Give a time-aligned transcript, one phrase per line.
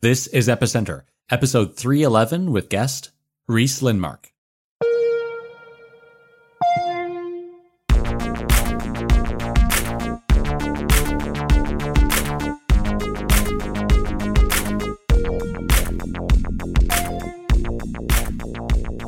[0.00, 3.10] This is Epicenter, episode 311 with guest
[3.48, 4.26] Rhys Lindmark.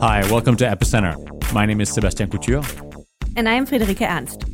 [0.01, 1.53] Hi, welcome to Epicenter.
[1.53, 2.65] My name is Sébastien Couture.
[3.37, 4.45] And I'm Friederike Ernst.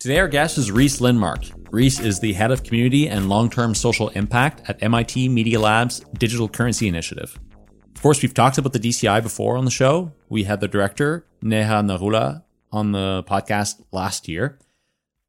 [0.00, 1.63] Today, our guest is Rhys Lindmark.
[1.74, 6.04] Rhys is the head of community and long term social impact at MIT Media Lab's
[6.16, 7.36] Digital Currency Initiative.
[7.96, 10.12] Of course, we've talked about the DCI before on the show.
[10.28, 14.60] We had the director, Neha Narula, on the podcast last year.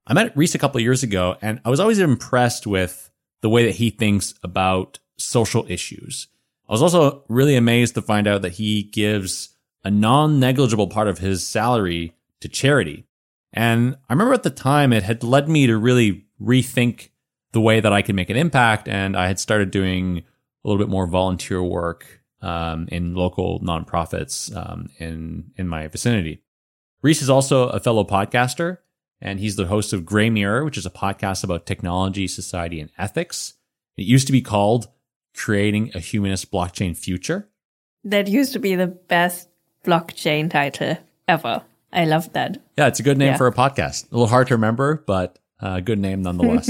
[0.05, 3.09] I met Rhys a couple years ago, and I was always impressed with
[3.41, 6.27] the way that he thinks about social issues.
[6.69, 11.07] I was also really amazed to find out that he gives a non negligible part
[11.07, 13.07] of his salary to charity.
[13.51, 17.09] And I remember at the time it had led me to really rethink
[17.51, 18.87] the way that I could make an impact.
[18.87, 20.19] And I had started doing
[20.63, 26.41] a little bit more volunteer work um, in local nonprofits um, in, in my vicinity.
[27.01, 28.79] Rhys is also a fellow podcaster,
[29.21, 33.53] and he's the host of Greymirror, which is a podcast about technology, society, and ethics.
[33.95, 34.87] It used to be called
[35.35, 37.49] creating a humanist blockchain future.
[38.03, 39.49] That used to be the best
[39.83, 41.63] blockchain title ever.
[41.91, 42.57] I love that.
[42.77, 43.37] Yeah, it's a good name yeah.
[43.37, 44.11] for a podcast.
[44.11, 46.69] A little hard to remember, but uh, good name nonetheless.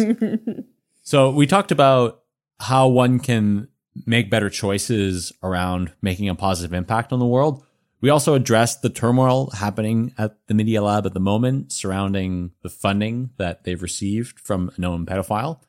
[1.01, 2.21] so we talked about
[2.59, 3.67] how one can
[4.05, 7.63] make better choices around making a positive impact on the world.
[7.99, 12.69] We also addressed the turmoil happening at the Media Lab at the moment surrounding the
[12.69, 15.59] funding that they've received from a known pedophile.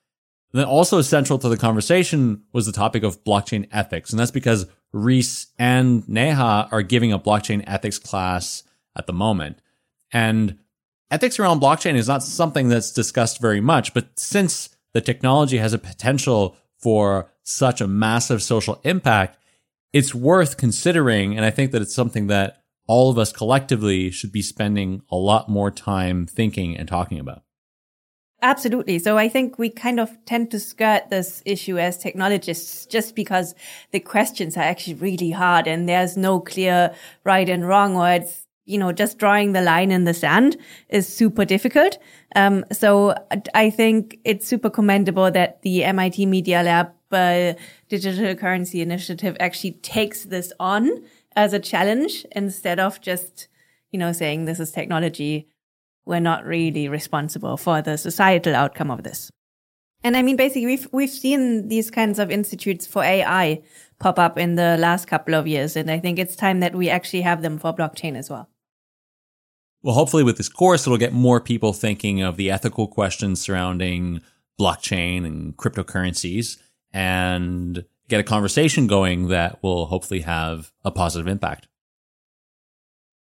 [0.53, 4.11] And then also central to the conversation was the topic of blockchain ethics.
[4.11, 8.63] And that's because Rhys and Neha are giving a blockchain ethics class
[8.97, 9.61] at the moment.
[10.13, 10.59] And
[11.11, 15.73] ethics around blockchain is not something that's discussed very much, but since the technology has
[15.73, 19.39] a potential for such a massive social impact,
[19.93, 21.37] it's worth considering.
[21.37, 25.17] And I think that it's something that all of us collectively should be spending a
[25.17, 27.43] lot more time thinking and talking about.
[28.43, 28.99] Absolutely.
[28.99, 33.55] So I think we kind of tend to skirt this issue as technologists just because
[33.93, 36.95] the questions are actually really hard and there's no clear
[37.25, 40.57] right and wrong or it's, you know, just drawing the line in the sand
[40.89, 41.99] is super difficult.
[42.35, 43.15] Um, so
[43.55, 47.55] I think it's super commendable that the MIT Media Lab uh,
[47.89, 53.49] Digital Currency Initiative actually takes this on as a challenge instead of just,
[53.91, 55.49] you know, saying this is technology
[56.07, 59.31] we're not really responsible for the societal outcome of this.
[60.03, 63.63] And I mean, basically, we've, we've seen these kinds of institutes for AI
[63.99, 65.75] pop up in the last couple of years.
[65.75, 68.49] And I think it's time that we actually have them for blockchain as well.
[69.83, 74.21] Well, hopefully with this course, it'll get more people thinking of the ethical questions surrounding
[74.59, 76.59] blockchain and cryptocurrencies
[76.93, 81.69] and get a conversation going that will hopefully have a positive impact.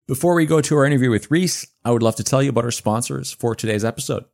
[0.08, 2.66] Before we go to our interview with Rhys, I would love to tell you about
[2.66, 4.26] our sponsors for today's episode.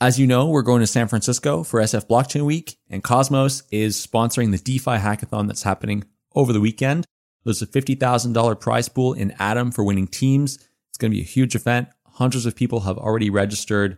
[0.00, 3.94] As you know, we're going to San Francisco for SF Blockchain Week, and Cosmos is
[3.94, 6.04] sponsoring the DeFi hackathon that's happening
[6.34, 7.04] over the weekend.
[7.44, 10.58] There's a $50,000 prize pool in Atom for winning teams.
[11.00, 11.88] Going to be a huge event.
[12.04, 13.96] Hundreds of people have already registered.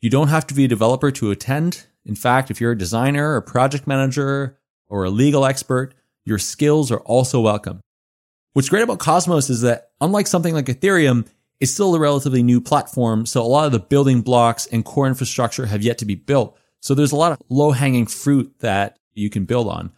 [0.00, 1.86] You don't have to be a developer to attend.
[2.04, 4.58] In fact, if you're a designer, a project manager,
[4.88, 5.94] or a legal expert,
[6.24, 7.80] your skills are also welcome.
[8.54, 11.28] What's great about Cosmos is that unlike something like Ethereum,
[11.60, 13.24] it's still a relatively new platform.
[13.24, 16.58] So a lot of the building blocks and core infrastructure have yet to be built.
[16.80, 19.92] So there's a lot of low hanging fruit that you can build on.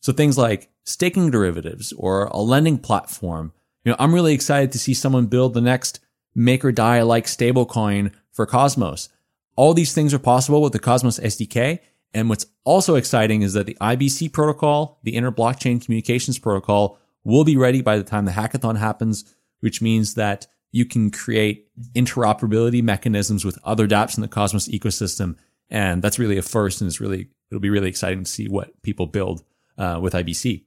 [0.00, 3.52] So things like staking derivatives or a lending platform.
[3.84, 6.00] You know, I'm really excited to see someone build the next
[6.36, 9.08] MakerDAO like stablecoin for Cosmos.
[9.56, 11.80] All these things are possible with the Cosmos SDK.
[12.12, 17.44] And what's also exciting is that the IBC protocol, the inter blockchain communications protocol, will
[17.44, 22.82] be ready by the time the hackathon happens, which means that you can create interoperability
[22.82, 25.36] mechanisms with other dApps in the Cosmos ecosystem.
[25.68, 26.80] And that's really a first.
[26.80, 29.42] And it's really, it'll be really exciting to see what people build
[29.78, 30.64] uh, with IBC.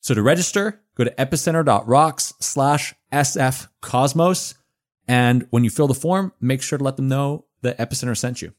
[0.00, 4.54] So to register, go to epicenter.rocks slash SF Cosmos.
[5.08, 8.42] And when you fill the form, make sure to let them know that Epicenter sent
[8.42, 8.52] you.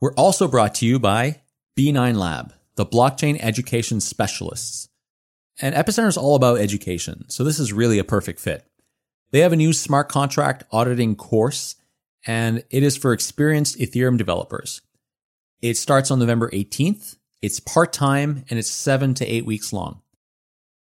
[0.00, 1.40] We're also brought to you by
[1.76, 4.88] B9 Lab, the blockchain education specialists.
[5.60, 8.66] And Epicenter is all about education, so this is really a perfect fit.
[9.30, 11.76] They have a new smart contract auditing course,
[12.26, 14.82] and it is for experienced Ethereum developers.
[15.62, 17.16] It starts on November 18th.
[17.40, 20.02] It's part time and it's seven to eight weeks long.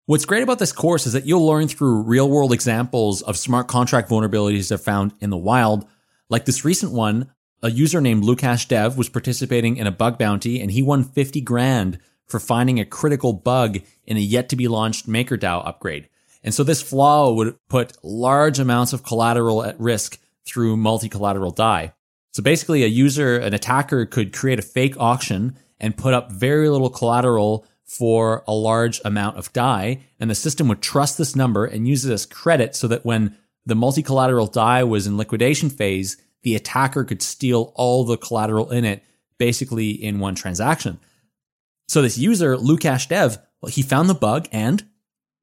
[0.07, 3.69] What's great about this course is that you'll learn through real world examples of smart
[3.69, 5.87] contract vulnerabilities that are found in the wild,
[6.29, 10.71] like this recent one a user named lucash-dev was participating in a bug bounty and
[10.71, 15.09] he won 50 grand for finding a critical bug in a yet to be launched
[15.09, 16.11] MakerDAO upgrade.
[16.43, 21.95] And so this flaw would put large amounts of collateral at risk through multi-collateral DAI.
[22.33, 26.69] So basically a user, an attacker could create a fake auction and put up very
[26.69, 30.01] little collateral for a large amount of DAI.
[30.19, 33.37] And the system would trust this number and use it as credit so that when
[33.67, 38.85] the multi-collateral DAI was in liquidation phase, the attacker could steal all the collateral in
[38.85, 39.03] it
[39.39, 40.99] basically in one transaction.
[41.89, 44.85] So this user, lucash-dev, well, he found the bug and,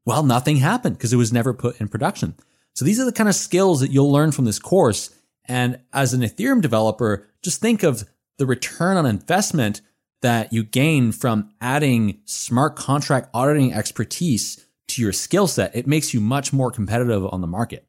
[0.05, 2.35] well, nothing happened because it was never put in production.
[2.73, 5.09] So these are the kind of skills that you'll learn from this course.
[5.45, 8.07] And as an Ethereum developer, just think of
[8.37, 9.81] the return on investment
[10.21, 15.75] that you gain from adding smart contract auditing expertise to your skill set.
[15.75, 17.87] It makes you much more competitive on the market.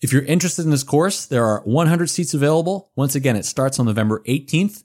[0.00, 2.90] If you're interested in this course, there are 100 seats available.
[2.96, 4.82] Once again, it starts on November 18th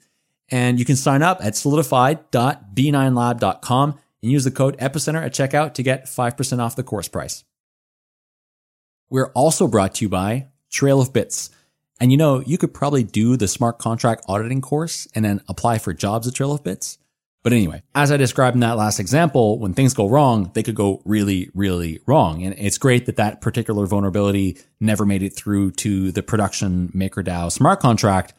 [0.50, 5.84] and you can sign up at solidified.b9lab.com and use the code epicenter at checkout to
[5.84, 7.46] get 5% off the course price.
[9.10, 11.50] We're also brought to you by Trail of Bits.
[12.00, 15.78] And you know, you could probably do the smart contract auditing course and then apply
[15.78, 16.98] for jobs at Trail of Bits.
[17.46, 20.74] But anyway, as I described in that last example, when things go wrong, they could
[20.74, 22.44] go really, really wrong.
[22.44, 27.52] And it's great that that particular vulnerability never made it through to the production MakerDAO
[27.52, 28.34] smart contract.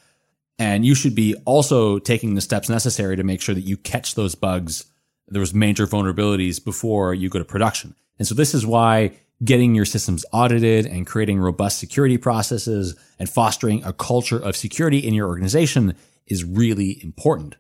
[0.59, 4.17] And you should be also taking the steps necessary to make sure that you catch
[4.17, 4.87] those bugs,
[5.29, 7.95] those major vulnerabilities before you go to production.
[8.19, 9.13] And so this is why
[9.45, 14.99] getting your systems audited and creating robust security processes and fostering a culture of security
[14.99, 15.95] in your organization
[16.27, 17.57] is really important.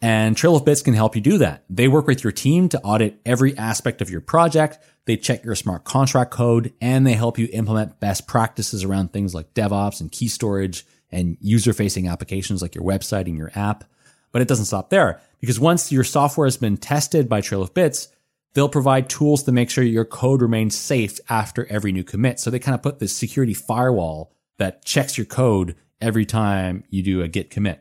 [0.00, 1.64] And Trail of Bits can help you do that.
[1.70, 4.78] They work with your team to audit every aspect of your project.
[5.04, 9.32] They check your smart contract code and they help you implement best practices around things
[9.32, 13.84] like DevOps and key storage and user facing applications like your website and your app.
[14.32, 17.72] But it doesn't stop there because once your software has been tested by Trail of
[17.72, 18.08] Bits,
[18.54, 22.38] They'll provide tools to make sure your code remains safe after every new commit.
[22.38, 27.02] So they kind of put this security firewall that checks your code every time you
[27.02, 27.80] do a git commit.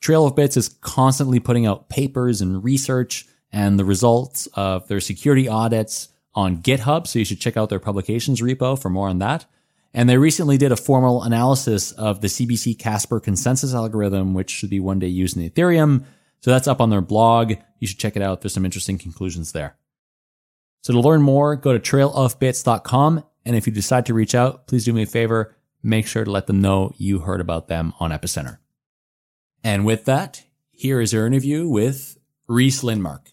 [0.00, 5.00] Trail of Bits is constantly putting out papers and research and the results of their
[5.00, 7.06] security audits on GitHub.
[7.06, 9.44] So you should check out their publications repo for more on that.
[9.92, 14.70] And they recently did a formal analysis of the CBC Casper consensus algorithm, which should
[14.70, 16.04] be one day used in Ethereum.
[16.40, 17.54] So that's up on their blog.
[17.78, 18.40] You should check it out.
[18.40, 19.76] There's some interesting conclusions there.
[20.82, 23.24] So to learn more, go to trailofbits.com.
[23.44, 25.56] And if you decide to reach out, please do me a favor.
[25.82, 28.58] Make sure to let them know you heard about them on Epicenter.
[29.62, 33.32] And with that, here is our interview with Rhys Lindmark.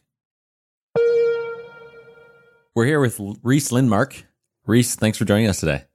[2.75, 4.23] We're here with Rhys Lindmark.
[4.65, 5.85] Rhys, thanks for joining us today.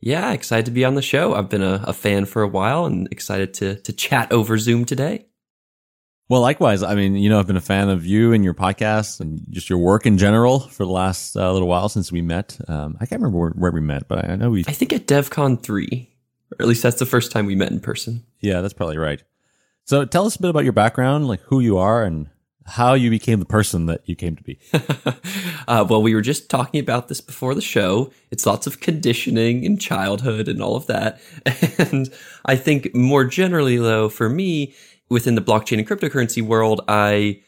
[0.00, 1.34] Yeah, excited to be on the show.
[1.34, 4.84] I've been a, a fan for a while and excited to to chat over Zoom
[4.84, 5.28] today.
[6.28, 6.82] Well, likewise.
[6.82, 9.68] I mean, you know, I've been a fan of you and your podcast and just
[9.68, 12.58] your work in general for the last uh, little while since we met.
[12.66, 14.64] Um, I can't remember where, where, we met, but I know we.
[14.66, 16.10] I think at DevCon three,
[16.52, 18.24] or at least that's the first time we met in person.
[18.40, 19.22] Yeah, that's probably right.
[19.84, 22.30] So, tell us a bit about your background, like who you are, and
[22.66, 24.58] how you became the person that you came to be.
[25.68, 28.10] uh, well, we were just talking about this before the show.
[28.30, 31.20] It's lots of conditioning and childhood and all of that.
[31.78, 32.12] And
[32.46, 34.74] I think more generally, though, for me,
[35.14, 37.40] within the blockchain and cryptocurrency world, I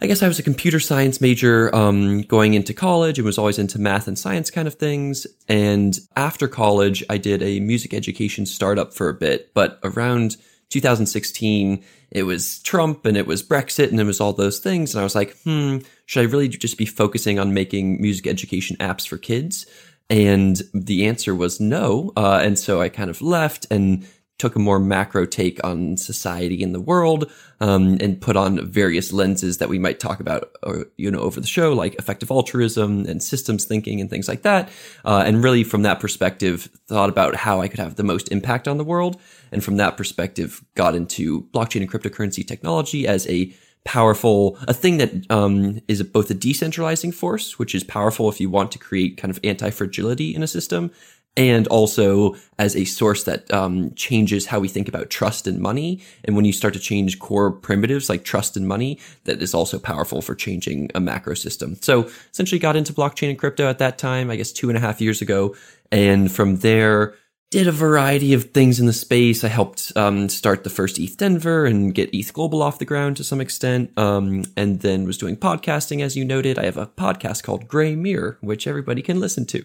[0.00, 3.58] I guess I was a computer science major um, going into college and was always
[3.58, 5.26] into math and science kind of things.
[5.48, 9.54] And after college, I did a music education startup for a bit.
[9.54, 10.36] But around
[10.68, 14.94] 2016, it was Trump and it was Brexit and it was all those things.
[14.94, 18.76] And I was like, hmm, should I really just be focusing on making music education
[18.76, 19.66] apps for kids?
[20.10, 22.12] And the answer was no.
[22.16, 24.06] Uh, and so I kind of left and
[24.38, 29.12] took a more macro take on society and the world, um, and put on various
[29.12, 32.30] lenses that we might talk about, or, uh, you know, over the show, like effective
[32.30, 34.68] altruism and systems thinking and things like that.
[35.04, 38.68] Uh, and really, from that perspective, thought about how I could have the most impact
[38.68, 39.18] on the world.
[39.52, 43.54] And from that perspective, got into blockchain and cryptocurrency technology as a
[43.86, 48.50] powerful, a thing that um, is both a decentralizing force, which is powerful if you
[48.50, 50.90] want to create kind of anti fragility in a system,
[51.36, 56.00] and also as a source that um, changes how we think about trust and money.
[56.24, 59.78] And when you start to change core primitives like trust and money, that is also
[59.78, 61.76] powerful for changing a macro system.
[61.82, 64.80] So essentially got into blockchain and crypto at that time, I guess two and a
[64.80, 65.54] half years ago.
[65.92, 67.14] And from there,
[67.50, 69.44] did a variety of things in the space.
[69.44, 73.16] I helped um, start the first ETH Denver and get ETH Global off the ground
[73.18, 73.96] to some extent.
[73.96, 76.58] Um, and then was doing podcasting, as you noted.
[76.58, 79.64] I have a podcast called Greymirror, which everybody can listen to.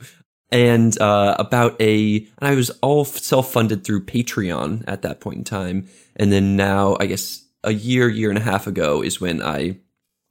[0.51, 5.43] And uh, about a and I was all self-funded through Patreon at that point in
[5.43, 9.41] time and then now I guess a year year and a half ago is when
[9.41, 9.77] I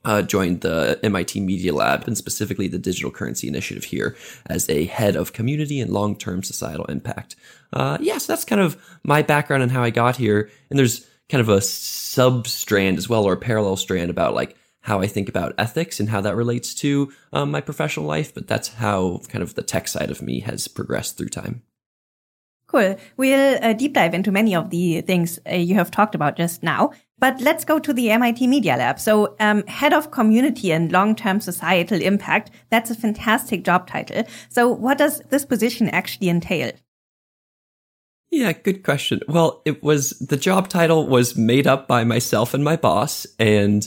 [0.04, 4.86] uh, joined the MIT Media Lab and specifically the Digital Currency Initiative here as a
[4.86, 7.36] head of community and long-term societal impact.
[7.72, 10.50] Uh, yeah, so that's kind of my background and how I got here.
[10.70, 14.56] And there's kind of a sub strand as well, or a parallel strand about like
[14.82, 18.34] how I think about ethics and how that relates to um, my professional life.
[18.34, 21.62] But that's how kind of the tech side of me has progressed through time.
[22.66, 22.96] Cool.
[23.16, 26.62] We'll uh, deep dive into many of the things uh, you have talked about just
[26.62, 26.92] now.
[27.18, 29.00] But let's go to the MIT Media Lab.
[29.00, 32.50] So, um, head of community and long-term societal impact.
[32.70, 34.24] That's a fantastic job title.
[34.48, 36.70] So, what does this position actually entail?
[38.30, 39.20] Yeah, good question.
[39.26, 43.26] Well, it was the job title was made up by myself and my boss.
[43.40, 43.86] And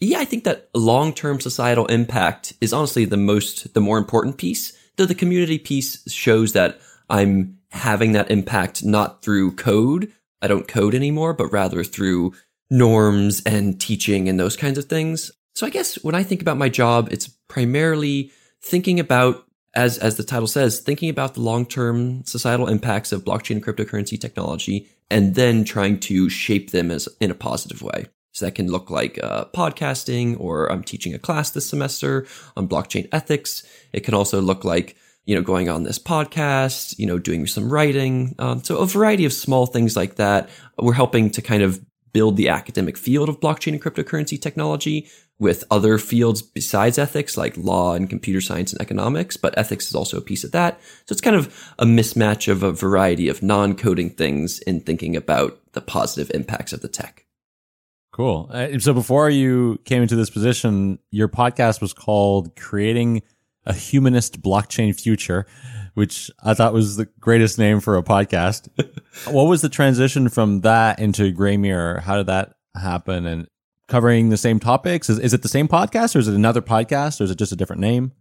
[0.00, 4.38] yeah, I think that long term societal impact is honestly the most, the more important
[4.38, 4.76] piece.
[4.96, 10.12] Though the community piece shows that I'm having that impact not through code.
[10.42, 12.32] I don't code anymore, but rather through
[12.70, 15.30] norms and teaching and those kinds of things.
[15.54, 20.16] So I guess when I think about my job, it's primarily thinking about as as
[20.16, 25.34] the title says, thinking about the long-term societal impacts of blockchain and cryptocurrency technology, and
[25.34, 28.06] then trying to shape them as in a positive way.
[28.32, 32.68] So that can look like uh, podcasting, or I'm teaching a class this semester on
[32.68, 33.66] blockchain ethics.
[33.92, 34.96] It can also look like
[35.26, 38.34] you know going on this podcast, you know, doing some writing.
[38.38, 40.48] Um, so a variety of small things like that.
[40.78, 41.80] We're helping to kind of
[42.12, 45.08] build the academic field of blockchain and cryptocurrency technology
[45.38, 49.94] with other fields besides ethics, like law and computer science and economics, but ethics is
[49.94, 50.78] also a piece of that.
[51.06, 55.16] So it's kind of a mismatch of a variety of non coding things in thinking
[55.16, 57.24] about the positive impacts of the tech.
[58.12, 58.50] Cool.
[58.52, 63.22] Uh, so before you came into this position, your podcast was called Creating
[63.66, 65.46] a Humanist Blockchain Future,
[65.94, 68.68] which I thought was the greatest name for a podcast.
[69.32, 72.00] what was the transition from that into Greymirror?
[72.00, 73.26] How did that happen?
[73.26, 73.46] And
[73.86, 75.10] covering the same topics?
[75.10, 77.52] Is, is it the same podcast or is it another podcast or is it just
[77.52, 78.12] a different name?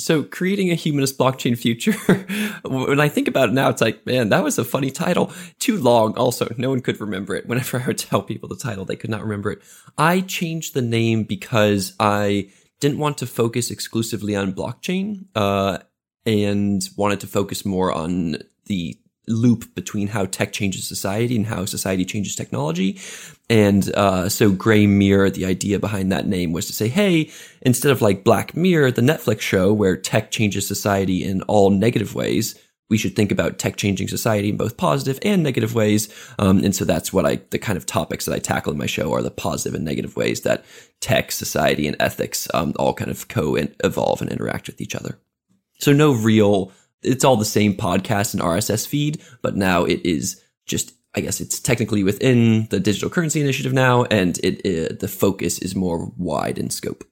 [0.00, 1.92] So, creating a humanist blockchain future,
[2.64, 5.32] when I think about it now, it's like, man, that was a funny title.
[5.58, 6.52] Too long, also.
[6.56, 7.46] No one could remember it.
[7.46, 9.62] Whenever I would tell people the title, they could not remember it.
[9.98, 15.78] I changed the name because I didn't want to focus exclusively on blockchain uh,
[16.24, 18.98] and wanted to focus more on the
[19.30, 22.98] loop between how tech changes society and how society changes technology.
[23.48, 27.30] And uh, so Greymirror, the idea behind that name was to say, hey,
[27.62, 32.14] instead of like Black Mirror, the Netflix show where tech changes society in all negative
[32.14, 32.54] ways,
[32.90, 36.12] we should think about tech changing society in both positive and negative ways.
[36.38, 38.86] Um, and so that's what I, the kind of topics that I tackle in my
[38.86, 40.64] show are the positive and negative ways that
[41.00, 45.18] tech, society, and ethics um, all kind of co evolve and interact with each other.
[45.78, 50.42] So no real it's all the same podcast and RSS feed, but now it is
[50.66, 55.08] just I guess it's technically within the digital currency initiative now, and it, it, the
[55.08, 57.04] focus is more wide in scope.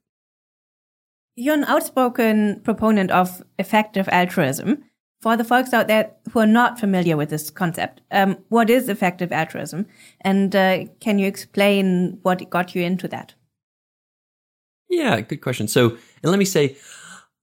[1.34, 4.84] You're an outspoken proponent of effective altruism.
[5.20, 8.88] For the folks out there who are not familiar with this concept, um, what is
[8.88, 9.86] effective altruism,
[10.20, 13.34] and uh, can you explain what got you into that?
[14.88, 15.66] Yeah, good question.
[15.66, 15.90] So,
[16.22, 16.76] and let me say,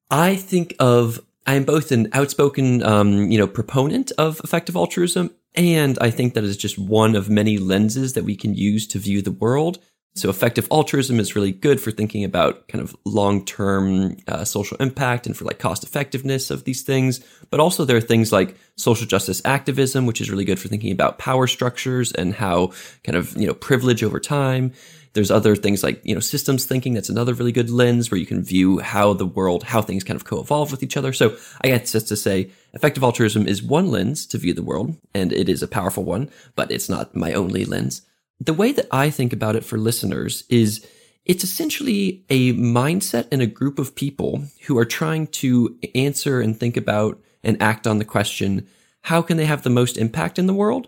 [0.09, 5.31] I think of I am both an outspoken, um, you know, proponent of effective altruism,
[5.53, 8.99] and I think that is just one of many lenses that we can use to
[8.99, 9.79] view the world.
[10.15, 15.27] So effective altruism is really good for thinking about kind of long-term uh, social impact
[15.27, 17.19] and for like cost effectiveness of these things.
[17.50, 20.93] But also there are things like social justice activism, which is really good for thinking
[20.93, 22.72] about power structures and how
[23.03, 24.72] kind of, you know, privilege over time.
[25.12, 26.93] There's other things like, you know, systems thinking.
[26.93, 30.15] That's another really good lens where you can view how the world, how things kind
[30.15, 31.12] of co-evolve with each other.
[31.12, 34.95] So I guess just to say effective altruism is one lens to view the world
[35.13, 38.01] and it is a powerful one, but it's not my only lens.
[38.39, 40.85] The way that I think about it for listeners is
[41.25, 46.57] it's essentially a mindset and a group of people who are trying to answer and
[46.57, 48.67] think about and act on the question,
[49.03, 50.87] how can they have the most impact in the world?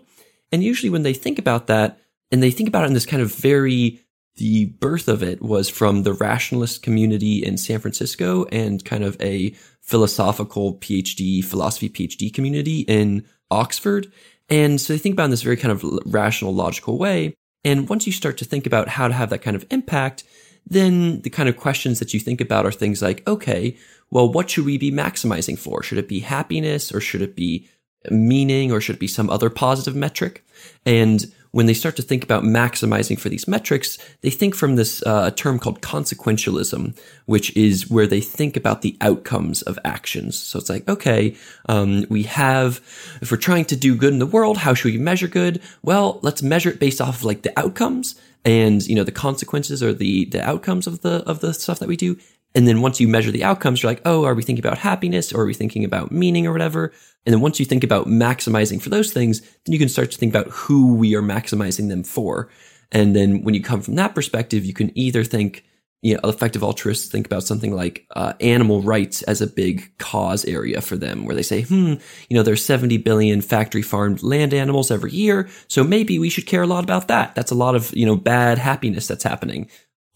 [0.52, 1.98] And usually when they think about that,
[2.30, 4.00] and they think about it in this kind of very
[4.36, 9.20] the birth of it was from the rationalist community in San Francisco and kind of
[9.20, 9.50] a
[9.80, 14.12] philosophical PhD, philosophy PhD community in Oxford.
[14.48, 17.34] And so they think about in this very kind of rational, logical way.
[17.64, 20.24] And once you start to think about how to have that kind of impact,
[20.66, 23.76] then the kind of questions that you think about are things like, okay,
[24.10, 25.82] well, what should we be maximizing for?
[25.82, 27.68] Should it be happiness or should it be
[28.10, 30.44] meaning or should it be some other positive metric?
[30.86, 35.02] And when they start to think about maximizing for these metrics, they think from this
[35.06, 40.38] uh, term called consequentialism, which is where they think about the outcomes of actions.
[40.38, 41.36] So it's like, okay,
[41.68, 42.76] um, we have,
[43.20, 45.62] if we're trying to do good in the world, how should we measure good?
[45.82, 49.82] Well, let's measure it based off of like the outcomes and you know the consequences
[49.82, 52.16] or the the outcomes of the of the stuff that we do
[52.54, 55.32] and then once you measure the outcomes, you're like, oh, are we thinking about happiness
[55.32, 56.92] or are we thinking about meaning or whatever?
[57.28, 60.16] And then once you think about maximizing for those things, then you can start to
[60.16, 62.48] think about who we are maximizing them for.
[62.90, 65.62] And then when you come from that perspective, you can either think,
[66.00, 70.46] you know, effective altruists think about something like uh, animal rights as a big cause
[70.46, 71.96] area for them, where they say, hmm,
[72.30, 76.46] you know, there's 70 billion factory farmed land animals every year, so maybe we should
[76.46, 77.34] care a lot about that.
[77.34, 79.68] That's a lot of, you know, bad happiness that's happening.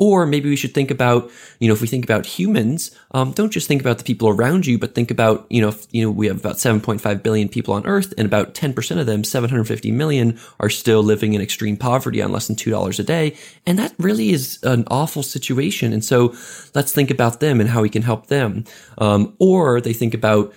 [0.02, 1.30] Or maybe we should think about,
[1.60, 4.66] you know, if we think about humans, um, don't just think about the people around
[4.66, 7.72] you, but think about, you know, if, you know, we have about 7.5 billion people
[7.72, 12.20] on Earth, and about 10% of them, 750 million, are still living in extreme poverty
[12.20, 15.92] on less than two dollars a day, and that really is an awful situation.
[15.92, 16.34] And so,
[16.74, 18.64] let's think about them and how we can help them.
[18.98, 20.52] Um, or they think about,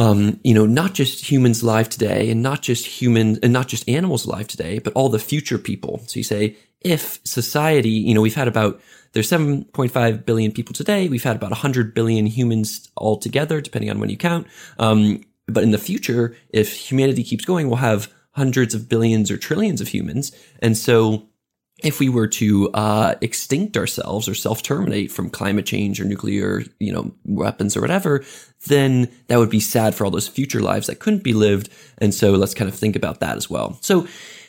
[0.00, 3.86] um, you know, not just humans alive today, and not just human, and not just
[3.86, 6.00] animals alive today, but all the future people.
[6.06, 8.80] So you say, if society, you know, we've had about,
[9.12, 11.10] there's 7.5 billion people today.
[11.10, 14.46] We've had about 100 billion humans altogether, depending on when you count.
[14.78, 19.36] Um, but in the future, if humanity keeps going, we'll have hundreds of billions or
[19.36, 20.32] trillions of humans.
[20.60, 21.28] And so
[21.82, 26.92] if we were to uh, extinct ourselves or self-terminate from climate change or nuclear, you
[26.92, 28.24] know, weapons or whatever,
[28.66, 31.68] then that would be sad for all those future lives that couldn't be lived.
[31.98, 33.78] And so let's kind of think about that as well.
[33.80, 34.06] So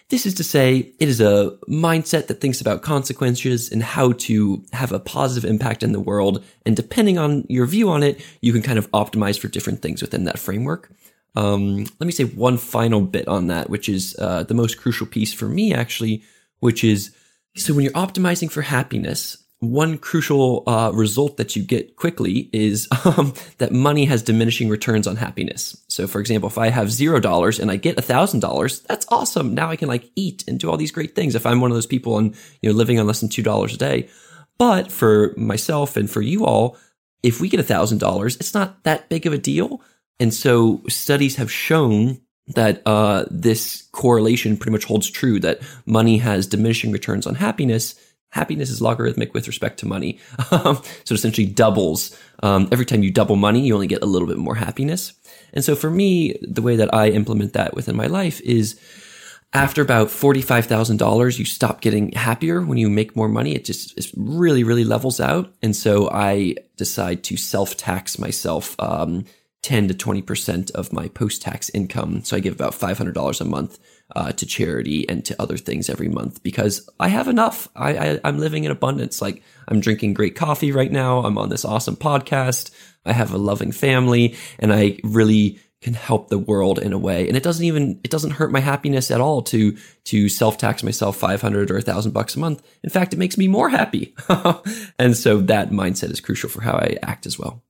[0.10, 4.62] this is to say, it is a mindset that thinks about consequences and how to
[4.74, 6.44] have a positive impact in the world.
[6.66, 10.02] And depending on your view on it, you can kind of optimize for different things
[10.02, 10.92] within that framework.
[11.34, 15.08] Um, let me say one final bit on that, which is uh, the most crucial
[15.08, 16.24] piece for me, actually,
[16.60, 17.16] which is
[17.56, 22.88] so when you're optimizing for happiness, one crucial uh, result that you get quickly is
[23.06, 25.78] um, that money has diminishing returns on happiness.
[25.88, 29.06] So, for example, if I have zero dollars and I get a thousand dollars, that's
[29.10, 29.54] awesome.
[29.54, 31.36] Now I can like eat and do all these great things.
[31.36, 33.76] If I'm one of those people and you know living on less than two dollars
[33.76, 34.10] a day,
[34.58, 36.76] but for myself and for you all,
[37.22, 39.82] if we get a thousand dollars, it's not that big of a deal.
[40.20, 46.18] And so studies have shown that uh, this correlation pretty much holds true that money
[46.18, 47.96] has diminishing returns on happiness
[48.32, 50.20] happiness is logarithmic with respect to money.
[50.52, 52.18] Um, so it essentially doubles.
[52.44, 55.14] Um, every time you double money, you only get a little bit more happiness.
[55.54, 58.78] And so for me, the way that I implement that within my life is
[59.54, 63.56] after about $45,000, you stop getting happier when you make more money.
[63.56, 65.54] It just it really, really levels out.
[65.62, 68.76] And so I decide to self tax myself.
[68.78, 69.24] Um,
[69.64, 72.24] 10 to 20% of my post tax income.
[72.24, 73.80] So I give about $500 a month
[74.16, 77.70] uh, to charity and to other things every month because I have enough.
[77.76, 79.22] I, I, I'm living in abundance.
[79.22, 81.20] Like I'm drinking great coffee right now.
[81.20, 82.72] I'm on this awesome podcast.
[83.06, 87.28] I have a loving family and I really can help the world in a way.
[87.28, 91.18] And it doesn't even, it doesn't hurt my happiness at all to, to self-tax myself
[91.18, 92.62] 500 or a thousand bucks a month.
[92.84, 94.14] In fact, it makes me more happy.
[95.00, 97.64] and so that mindset is crucial for how I act as well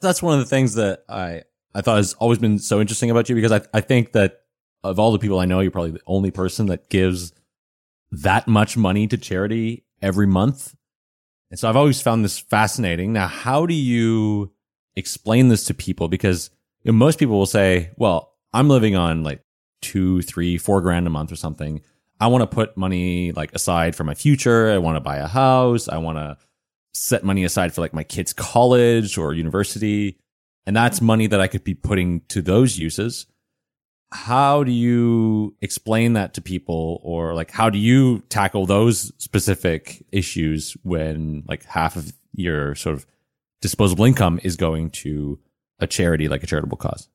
[0.00, 1.42] that's one of the things that I
[1.74, 4.40] I thought has always been so interesting about you because I I think that
[4.82, 7.32] of all the people I know, you're probably the only person that gives
[8.12, 10.74] that much money to charity every month.
[11.50, 13.12] And so I've always found this fascinating.
[13.12, 14.52] Now, how do you
[14.96, 16.08] explain this to people?
[16.08, 16.50] Because
[16.82, 19.44] you know, most people will say, well, I'm living on like
[19.82, 21.82] two, three, four grand a month or something.
[22.20, 24.70] I want to put money like aside for my future.
[24.70, 25.88] I want to buy a house.
[25.88, 26.36] I want to
[26.92, 30.18] set money aside for like my kids' college or university.
[30.66, 31.06] And that's mm-hmm.
[31.06, 33.26] money that I could be putting to those uses.
[34.12, 40.04] How do you explain that to people or like how do you tackle those specific
[40.10, 43.06] issues when like half of your sort of
[43.60, 45.38] disposable income is going to
[45.78, 47.08] a charity like a charitable cause?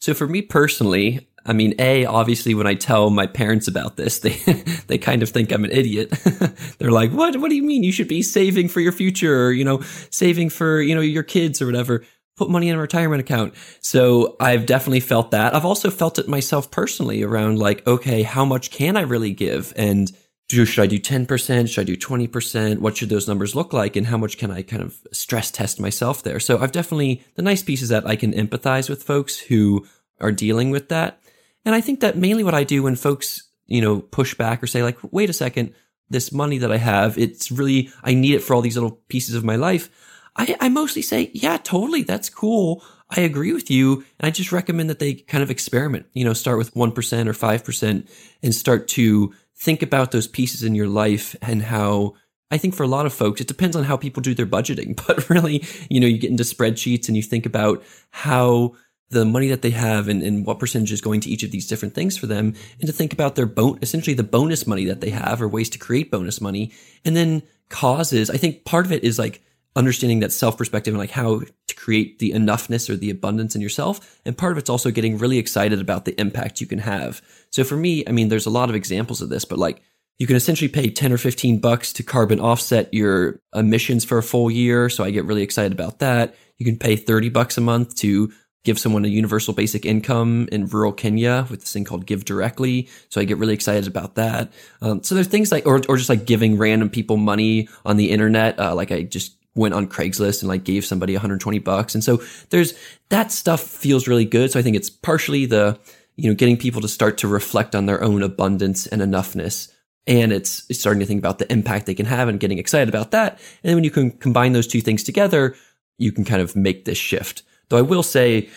[0.00, 4.20] So for me personally, I mean, A, obviously when I tell my parents about this,
[4.20, 4.30] they
[4.86, 6.10] they kind of think I'm an idiot.
[6.78, 9.52] They're like, "What what do you mean you should be saving for your future or,
[9.52, 12.04] you know, saving for, you know, your kids or whatever?
[12.36, 15.54] Put money in a retirement account." So, I've definitely felt that.
[15.54, 19.72] I've also felt it myself personally around like, "Okay, how much can I really give?"
[19.76, 20.12] And
[20.48, 21.68] do, should I do 10%?
[21.68, 22.80] Should I do 20%?
[22.80, 23.96] What should those numbers look like?
[23.96, 26.38] And how much can I kind of stress test myself there?
[26.38, 29.86] So I've definitely, the nice piece is that I can empathize with folks who
[30.20, 31.21] are dealing with that.
[31.64, 34.66] And I think that mainly what I do when folks, you know, push back or
[34.66, 35.74] say like, wait a second,
[36.10, 39.34] this money that I have, it's really, I need it for all these little pieces
[39.34, 39.88] of my life.
[40.36, 42.02] I, I mostly say, yeah, totally.
[42.02, 42.82] That's cool.
[43.10, 44.04] I agree with you.
[44.18, 47.32] And I just recommend that they kind of experiment, you know, start with 1% or
[47.32, 48.08] 5%
[48.42, 52.14] and start to think about those pieces in your life and how
[52.50, 54.94] I think for a lot of folks, it depends on how people do their budgeting,
[55.06, 58.74] but really, you know, you get into spreadsheets and you think about how
[59.12, 61.66] the money that they have and, and what percentage is going to each of these
[61.66, 65.00] different things for them and to think about their bon- essentially the bonus money that
[65.00, 66.72] they have or ways to create bonus money.
[67.04, 69.42] And then causes, I think part of it is like
[69.76, 73.60] understanding that self perspective and like how to create the enoughness or the abundance in
[73.60, 74.20] yourself.
[74.24, 77.22] And part of it's also getting really excited about the impact you can have.
[77.50, 79.82] So for me, I mean, there's a lot of examples of this, but like
[80.18, 84.22] you can essentially pay 10 or 15 bucks to carbon offset your emissions for a
[84.22, 84.88] full year.
[84.88, 86.34] So I get really excited about that.
[86.58, 88.32] You can pay 30 bucks a month to
[88.64, 92.88] give someone a universal basic income in rural Kenya with this thing called Give Directly.
[93.08, 94.52] So I get really excited about that.
[94.80, 98.10] Um, so there's things like, or, or just like giving random people money on the
[98.10, 98.58] internet.
[98.58, 101.94] Uh, like I just went on Craigslist and like gave somebody 120 bucks.
[101.94, 102.74] And so there's
[103.08, 104.52] that stuff feels really good.
[104.52, 105.78] So I think it's partially the,
[106.16, 109.72] you know, getting people to start to reflect on their own abundance and enoughness.
[110.06, 112.88] And it's, it's starting to think about the impact they can have and getting excited
[112.88, 113.32] about that.
[113.62, 115.54] And then when you can combine those two things together,
[115.98, 117.42] you can kind of make this shift.
[117.72, 118.50] Though I will say,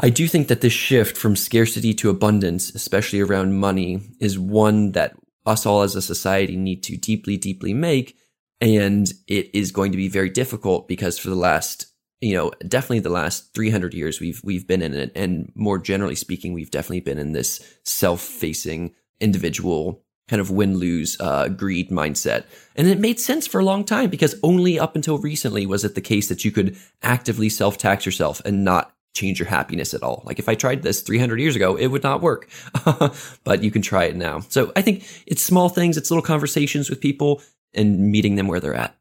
[0.00, 4.90] I do think that this shift from scarcity to abundance, especially around money, is one
[4.90, 5.14] that
[5.46, 8.16] us all as a society need to deeply, deeply make
[8.60, 11.86] and it is going to be very difficult because for the last,
[12.20, 15.12] you know, definitely the last 300 years, we've, we've been in it.
[15.14, 20.76] And more generally speaking, we've definitely been in this self facing individual kind of win
[20.76, 22.44] lose uh, greed mindset.
[22.74, 25.94] And it made sense for a long time because only up until recently was it
[25.94, 30.02] the case that you could actively self tax yourself and not change your happiness at
[30.02, 30.22] all.
[30.26, 32.48] Like if I tried this 300 years ago, it would not work,
[33.44, 34.40] but you can try it now.
[34.40, 35.96] So I think it's small things.
[35.96, 38.96] It's little conversations with people and meeting them where they're at.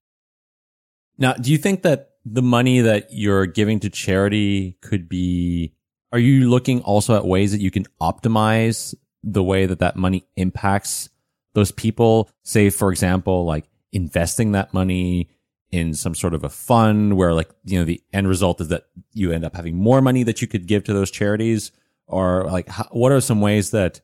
[1.18, 5.74] Now, do you think that the money that you're giving to charity could be,
[6.12, 10.26] are you looking also at ways that you can optimize the way that that money
[10.36, 11.10] impacts
[11.56, 12.30] those people?
[12.44, 15.30] Say, for example, like investing that money
[15.72, 18.86] in some sort of a fund where like, you know, the end result is that
[19.13, 21.72] you end up having more money that you could give to those charities
[22.08, 24.02] or like, how, what are some ways that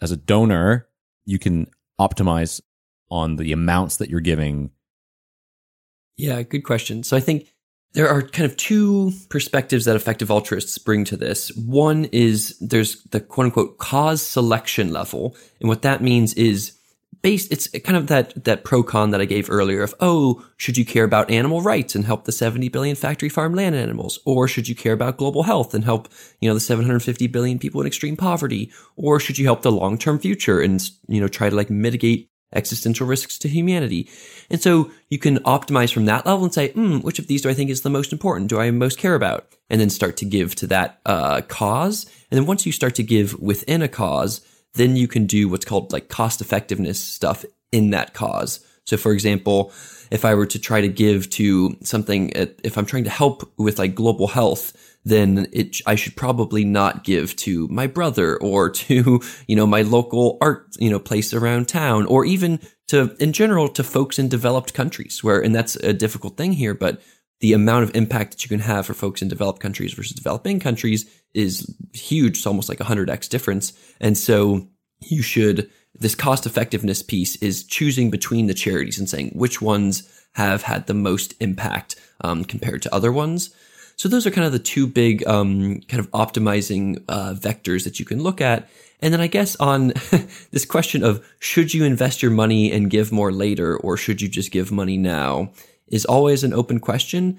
[0.00, 0.88] as a donor,
[1.24, 1.68] you can
[2.00, 2.60] optimize
[3.10, 4.70] on the amounts that you're giving?
[6.16, 7.04] Yeah, good question.
[7.04, 7.48] So I think
[7.94, 11.54] there are kind of two perspectives that effective altruists bring to this.
[11.56, 15.36] One is there's the quote unquote cause selection level.
[15.60, 16.77] And what that means is
[17.22, 20.76] based, it's kind of that, that pro con that I gave earlier of, oh, should
[20.78, 24.18] you care about animal rights and help the 70 billion factory farm land animals?
[24.24, 26.08] Or should you care about global health and help,
[26.40, 28.72] you know, the 750 billion people in extreme poverty?
[28.96, 32.30] Or should you help the long term future and, you know, try to like mitigate
[32.52, 34.08] existential risks to humanity.
[34.50, 37.50] And so you can optimize from that level and say, hmm, which of these do
[37.50, 38.48] I think is the most important?
[38.48, 39.52] Do I most care about?
[39.68, 42.06] And then start to give to that uh, cause.
[42.30, 44.40] And then once you start to give within a cause,
[44.74, 48.64] then you can do what's called like cost effectiveness stuff in that cause.
[48.84, 49.72] So for example,
[50.10, 53.78] if I were to try to give to something, if I'm trying to help with
[53.78, 59.20] like global health, then it, I should probably not give to my brother or to,
[59.46, 63.68] you know, my local art, you know, place around town or even to, in general,
[63.68, 67.02] to folks in developed countries where, and that's a difficult thing here, but
[67.40, 70.58] the amount of impact that you can have for folks in developed countries versus developing
[70.58, 72.38] countries is huge.
[72.38, 73.72] It's almost like a hundred X difference.
[74.00, 74.66] And so
[75.00, 80.08] you should, this cost effectiveness piece is choosing between the charities and saying which ones
[80.32, 83.54] have had the most impact um, compared to other ones.
[83.96, 87.98] So those are kind of the two big um, kind of optimizing uh, vectors that
[87.98, 88.68] you can look at.
[89.00, 89.88] And then I guess on
[90.50, 94.28] this question of should you invest your money and give more later or should you
[94.28, 95.52] just give money now
[95.90, 97.38] is always an open question.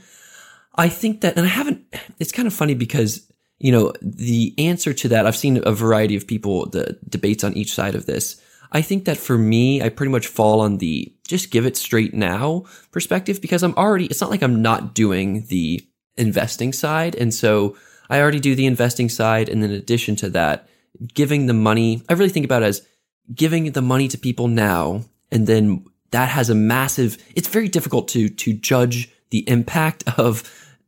[0.76, 1.84] I think that, and I haven't,
[2.20, 6.16] it's kind of funny because, you know, the answer to that, I've seen a variety
[6.16, 8.42] of people, the debates on each side of this.
[8.72, 12.14] I think that for me, I pretty much fall on the just give it straight
[12.14, 15.82] now perspective because I'm already, it's not like I'm not doing the
[16.18, 17.16] investing side.
[17.16, 17.76] And so
[18.10, 19.50] I already do the investing side.
[19.50, 20.68] And in addition to that,
[21.14, 22.88] giving the money, I really think about it as
[23.34, 25.04] giving the money to people now.
[25.32, 30.44] And then that has a massive, it's very difficult to, to judge the impact of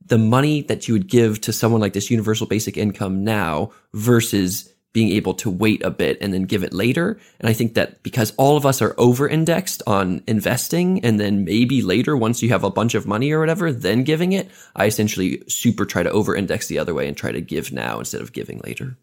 [0.05, 4.71] the money that you would give to someone like this universal basic income now versus
[4.93, 7.17] being able to wait a bit and then give it later.
[7.39, 11.45] And I think that because all of us are over indexed on investing and then
[11.45, 14.88] maybe later, once you have a bunch of money or whatever, then giving it, I
[14.88, 18.21] essentially super try to over index the other way and try to give now instead
[18.21, 18.97] of giving later.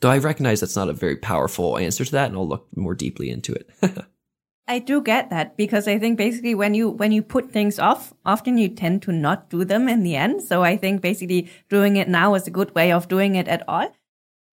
[0.00, 2.94] Though I recognize that's not a very powerful answer to that and I'll look more
[2.94, 3.68] deeply into it.
[4.68, 8.14] I do get that because I think basically when you when you put things off,
[8.24, 10.42] often you tend to not do them in the end.
[10.42, 13.64] So I think basically doing it now is a good way of doing it at
[13.68, 13.92] all.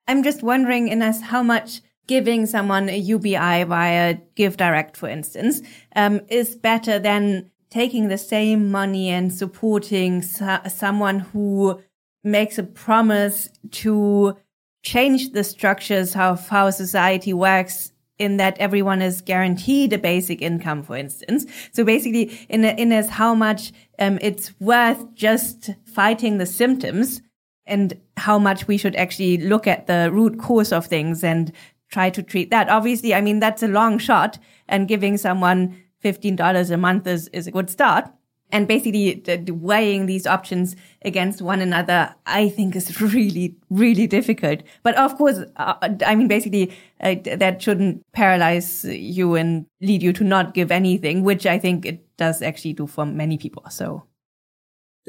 [0.07, 5.61] I'm just wondering, Rhys, how much giving someone a UBI via Give Direct, for instance,
[5.95, 11.79] um, is better than taking the same money and supporting so- someone who
[12.23, 14.35] makes a promise to
[14.81, 20.83] change the structures of how society works in that everyone is guaranteed a basic income,
[20.83, 21.45] for instance.
[21.71, 27.21] So basically, in a, in as how much um, it's worth just fighting the symptoms,
[27.65, 31.51] and how much we should actually look at the root cause of things and
[31.89, 32.69] try to treat that.
[32.69, 37.27] Obviously, I mean that's a long shot, and giving someone fifteen dollars a month is
[37.29, 38.05] is a good start
[38.51, 44.61] and basically weighing these options against one another, I think is really, really difficult.
[44.83, 50.13] But of course, uh, I mean, basically, uh, that shouldn't paralyze you and lead you
[50.13, 53.63] to not give anything, which I think it does actually do for many people.
[53.69, 54.03] So.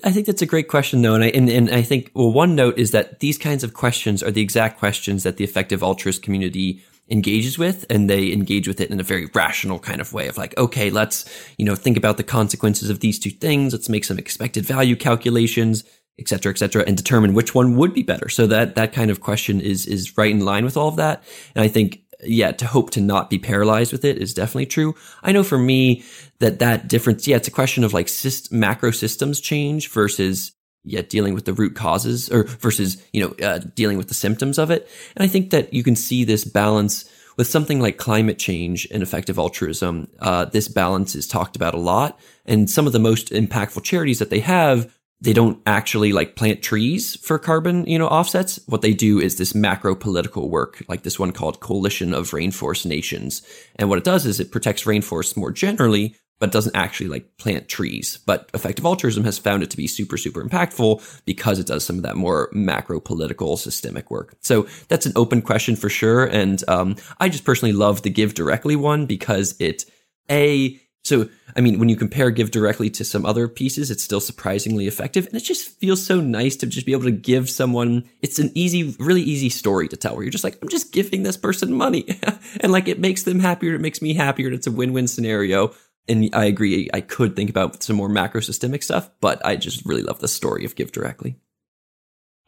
[0.04, 2.54] I think that's a great question, though, and I and, and I think well, one
[2.54, 6.22] note is that these kinds of questions are the exact questions that the effective altruist
[6.22, 10.28] community engages with and they engage with it in a very rational kind of way
[10.28, 13.72] of like, okay, let's, you know, think about the consequences of these two things.
[13.72, 15.84] Let's make some expected value calculations,
[16.18, 18.28] et cetera, et cetera, and determine which one would be better.
[18.28, 21.24] So that, that kind of question is, is right in line with all of that.
[21.54, 24.94] And I think, yeah, to hope to not be paralyzed with it is definitely true.
[25.22, 26.04] I know for me
[26.38, 30.52] that that difference, yeah, it's a question of like syst- macro systems change versus
[30.84, 34.58] yet dealing with the root causes or versus, you know, uh, dealing with the symptoms
[34.58, 34.88] of it.
[35.16, 39.02] And I think that you can see this balance with something like climate change and
[39.02, 40.08] effective altruism.
[40.18, 42.18] Uh, this balance is talked about a lot.
[42.44, 46.62] And some of the most impactful charities that they have, they don't actually like plant
[46.62, 48.60] trees for carbon, you know, offsets.
[48.66, 52.86] What they do is this macro political work, like this one called Coalition of Rainforest
[52.86, 53.42] Nations.
[53.76, 57.68] And what it does is it protects rainforests more generally but doesn't actually like plant
[57.68, 58.18] trees.
[58.26, 61.96] But effective altruism has found it to be super, super impactful because it does some
[61.96, 64.34] of that more macro political systemic work.
[64.40, 66.24] So that's an open question for sure.
[66.24, 69.84] And um, I just personally love the give directly one because it,
[70.30, 74.20] A, so, I mean, when you compare Give Directly to some other pieces, it's still
[74.20, 75.26] surprisingly effective.
[75.26, 78.52] And it just feels so nice to just be able to give someone, it's an
[78.54, 81.72] easy, really easy story to tell where you're just like, I'm just giving this person
[81.72, 82.06] money.
[82.60, 83.74] and like, it makes them happier.
[83.74, 84.52] It makes me happier.
[84.52, 85.72] It's a win-win scenario
[86.08, 89.84] and I agree, I could think about some more macro systemic stuff, but I just
[89.86, 91.36] really love the story of Give Directly.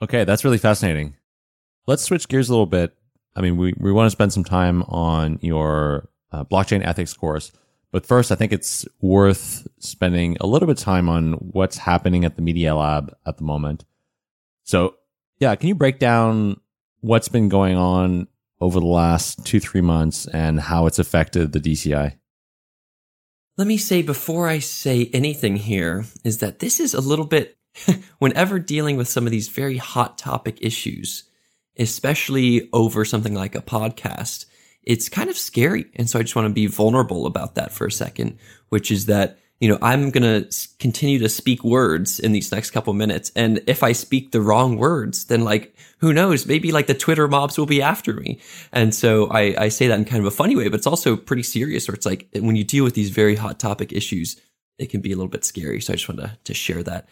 [0.01, 1.15] Okay, that's really fascinating.
[1.87, 2.95] Let's switch gears a little bit.
[3.37, 7.53] I mean, we, we want to spend some time on your uh, blockchain ethics course.
[7.93, 12.25] But first, I think it's worth spending a little bit of time on what's happening
[12.25, 13.85] at the Media Lab at the moment.
[14.65, 14.97] So,
[15.39, 16.61] yeah, can you break down
[17.01, 18.29] what's been going on
[18.61, 22.17] over the last two, three months and how it's affected the DCI?
[23.59, 27.59] Let me say before I say anything here is that this is a little bit,
[28.19, 31.25] whenever dealing with some of these very hot topic issues,
[31.79, 34.47] especially over something like a podcast,
[34.83, 35.85] it's kind of scary.
[35.97, 38.39] And so I just want to be vulnerable about that for a second,
[38.71, 42.73] which is that you know, I'm going to continue to speak words in these next
[42.73, 43.31] couple minutes.
[43.37, 46.47] And if I speak the wrong words, then like, who knows?
[46.47, 48.41] Maybe like the Twitter mobs will be after me.
[48.73, 51.17] And so I, I say that in kind of a funny way, but it's also
[51.17, 54.37] pretty serious where it's like when you deal with these very hot topic issues,
[54.81, 55.81] it can be a little bit scary.
[55.81, 57.09] So I just wanted to, to share that.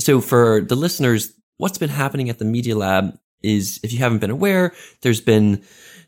[0.00, 4.20] So for the listeners, what's been happening at the Media Lab is if you haven't
[4.20, 5.62] been aware, there's been,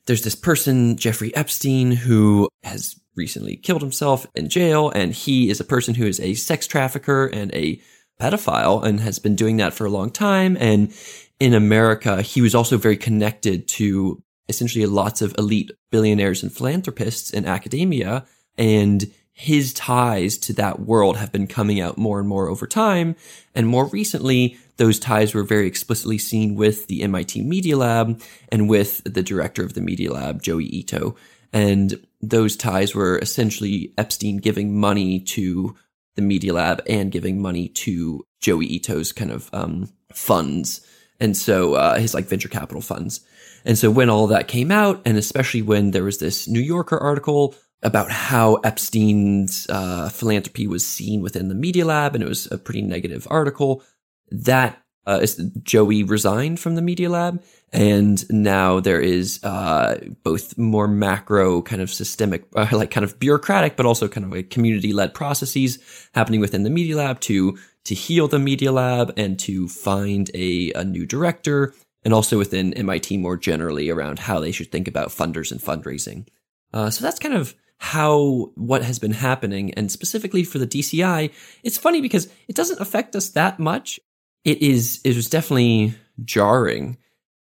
[0.07, 4.91] there's this person, Jeffrey Epstein, who has recently killed himself in jail.
[4.91, 7.81] And he is a person who is a sex trafficker and a
[8.21, 10.57] pedophile and has been doing that for a long time.
[10.61, 10.93] And
[11.41, 17.31] in America, he was also very connected to essentially lots of elite billionaires and philanthropists
[17.31, 18.25] in academia.
[18.57, 23.17] And his ties to that world have been coming out more and more over time.
[23.55, 28.69] And more recently, those ties were very explicitly seen with the MIT Media Lab and
[28.69, 31.17] with the director of the Media Lab, Joi Ito.
[31.53, 35.75] And those ties were essentially Epstein giving money to
[36.17, 40.87] the Media Lab and giving money to Joi Ito's kind of um, funds.
[41.21, 43.21] And so uh, his like venture capital funds.
[43.65, 46.99] And so when all that came out, and especially when there was this New Yorker
[46.99, 52.51] article about how Epstein's uh, philanthropy was seen within the Media Lab, and it was
[52.51, 53.83] a pretty negative article,
[54.31, 55.27] that uh,
[55.63, 61.83] Joi resigned from the Media Lab, and now there is uh, both more macro kind
[61.83, 65.79] of systemic, uh, like kind of bureaucratic, but also kind of like community led processes
[66.15, 70.73] happening within the Media Lab to to heal the Media Lab and to find a,
[70.73, 75.09] a new director, and also within MIT more generally around how they should think about
[75.09, 76.27] funders and fundraising.
[76.73, 81.31] Uh, so that's kind of how what has been happening and specifically for the DCI,
[81.63, 84.01] it's funny because it doesn't affect us that much.
[84.45, 86.99] It is it was definitely jarring.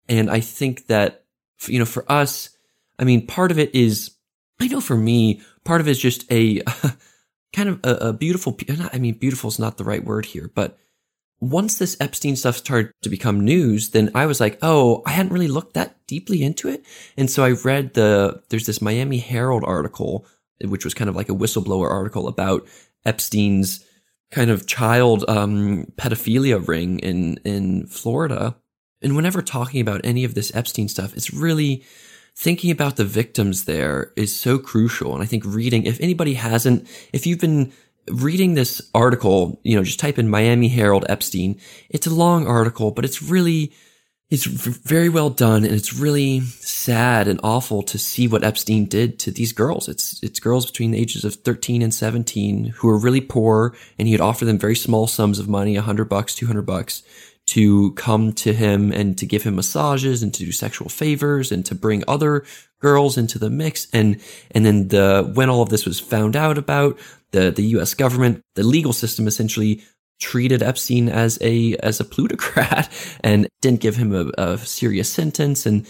[0.08, 1.26] And I think that
[1.68, 2.50] you know, for us,
[2.98, 4.12] I mean, part of it is
[4.60, 6.62] I know for me, part of it is just a
[7.54, 8.58] kind of a, a beautiful
[8.94, 10.78] I mean, beautiful is not the right word here, but
[11.42, 15.32] once this Epstein stuff started to become news, then I was like, oh, I hadn't
[15.32, 16.86] really looked that deeply into it.
[17.18, 20.26] And so I read the, there's this Miami Herald article,
[20.62, 22.68] which was kind of like a whistleblower article about
[23.06, 23.86] Epstein's
[24.32, 28.56] kind of child um, pedophilia ring in, in Florida.
[29.02, 31.84] And whenever talking about any of this Epstein stuff, it's really
[32.36, 35.14] thinking about the victims there is so crucial.
[35.14, 37.72] And I think reading, if anybody hasn't, if you've been
[38.12, 41.60] reading this article, you know, just type in Miami Herald Epstein.
[41.90, 43.72] It's a long article, but it's really,
[44.30, 49.18] it's very well done and it's really sad and awful to see what Epstein did
[49.20, 49.90] to these girls.
[49.90, 54.08] It's, it's girls between the ages of 13 and 17 who are really poor and
[54.08, 57.02] he'd offer them very small sums of money, 100 bucks, 200 bucks
[57.48, 61.66] to come to him and to give him massages and to do sexual favors and
[61.66, 62.46] to bring other
[62.80, 63.88] girls into the mix.
[63.92, 67.00] And, and then the, when all of this was found out about,
[67.32, 69.84] the, the US government, the legal system essentially
[70.20, 72.90] treated Epstein as a, as a plutocrat
[73.24, 75.66] and didn't give him a, a serious sentence.
[75.66, 75.88] And,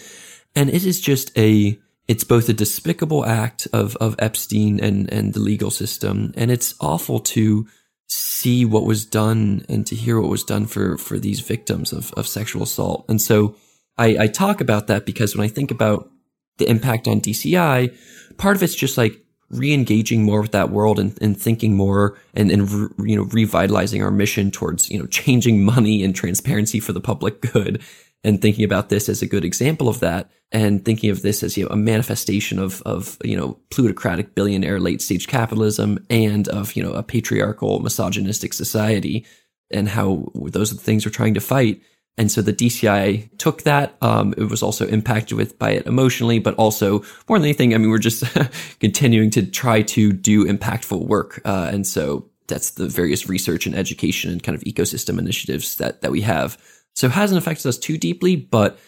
[0.54, 5.34] and it is just a, it's both a despicable act of, of Epstein and, and
[5.34, 6.32] the legal system.
[6.36, 7.66] And it's awful to
[8.08, 12.12] see what was done and to hear what was done for, for these victims of,
[12.14, 13.04] of sexual assault.
[13.08, 13.54] And so
[13.96, 16.10] I, I talk about that because when I think about
[16.58, 17.96] the impact on DCI,
[18.36, 22.50] part of it's just like re-engaging more with that world and, and thinking more and,
[22.50, 26.92] and re, you know revitalizing our mission towards you know changing money and transparency for
[26.92, 27.82] the public good
[28.22, 31.56] and thinking about this as a good example of that and thinking of this as
[31.56, 36.74] you know a manifestation of of you know plutocratic billionaire late stage capitalism and of
[36.74, 39.26] you know a patriarchal misogynistic society
[39.72, 41.80] and how those are the things we're trying to fight
[42.20, 43.96] and so the DCI took that.
[44.02, 47.78] Um, it was also impacted with by it emotionally, but also more than anything, I
[47.78, 48.24] mean, we're just
[48.78, 51.40] continuing to try to do impactful work.
[51.46, 56.02] Uh, and so that's the various research and education and kind of ecosystem initiatives that,
[56.02, 56.58] that we have.
[56.94, 58.78] So it hasn't affected us too deeply, but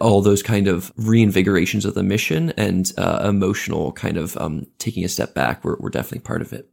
[0.00, 5.04] all those kind of reinvigorations of the mission and uh, emotional kind of um, taking
[5.04, 6.68] a step back, we're, we're definitely part of it.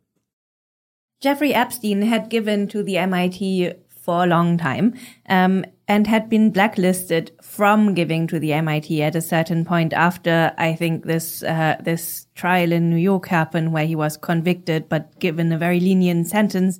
[1.21, 3.73] Jeffrey Epstein had given to the MIT
[4.09, 4.91] for a long time
[5.27, 10.51] um, and had been blacklisted from giving to the MIT at a certain point after
[10.57, 15.19] I think this uh, this trial in New York happened where he was convicted but
[15.19, 16.79] given a very lenient sentence.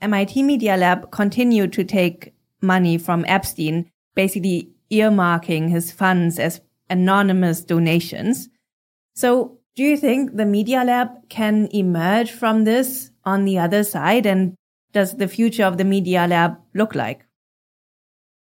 [0.00, 7.60] MIT Media Lab continued to take money from Epstein, basically earmarking his funds as anonymous
[7.60, 8.48] donations.
[9.14, 14.26] So do you think the Media Lab can emerge from this on the other side
[14.26, 14.56] and
[14.96, 17.26] does the future of the Media Lab look like?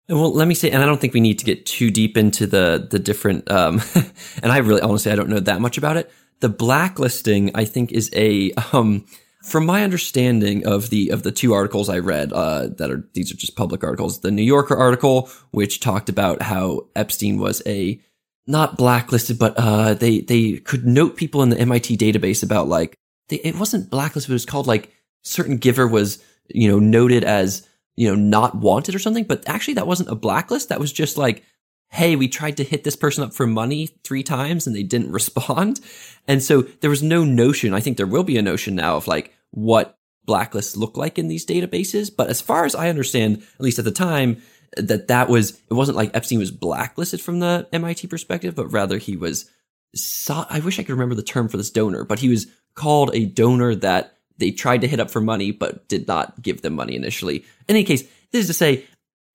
[0.09, 2.47] Well, let me say, and I don't think we need to get too deep into
[2.47, 3.49] the the different.
[3.51, 3.79] Um,
[4.41, 6.11] and I really, honestly, I don't know that much about it.
[6.39, 9.05] The blacklisting, I think, is a um,
[9.43, 13.31] from my understanding of the of the two articles I read uh, that are these
[13.31, 14.21] are just public articles.
[14.21, 18.01] The New Yorker article, which talked about how Epstein was a
[18.47, 22.95] not blacklisted, but uh, they they could note people in the MIT database about like
[23.27, 27.23] they, it wasn't blacklisted, but it was called like certain giver was you know, noted
[27.23, 29.23] as, you know, not wanted or something.
[29.23, 30.69] But actually that wasn't a blacklist.
[30.69, 31.43] That was just like,
[31.91, 35.11] Hey, we tried to hit this person up for money three times and they didn't
[35.13, 35.79] respond.
[36.27, 37.73] And so there was no notion.
[37.73, 41.27] I think there will be a notion now of like what blacklists look like in
[41.27, 42.11] these databases.
[42.15, 44.41] But as far as I understand, at least at the time,
[44.77, 48.99] that that was, it wasn't like Epstein was blacklisted from the MIT perspective, but rather
[48.99, 49.49] he was,
[50.29, 53.25] I wish I could remember the term for this donor, but he was called a
[53.25, 56.95] donor that they tried to hit up for money, but did not give them money
[56.95, 57.37] initially.
[57.67, 58.85] In any case, this is to say,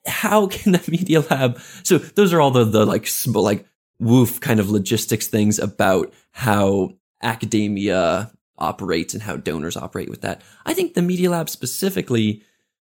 [0.06, 1.60] how can the media lab?
[1.82, 3.66] So those are all the, the like, like
[4.00, 10.42] woof kind of logistics things about how academia operates and how donors operate with that.
[10.64, 12.42] I think the media lab specifically,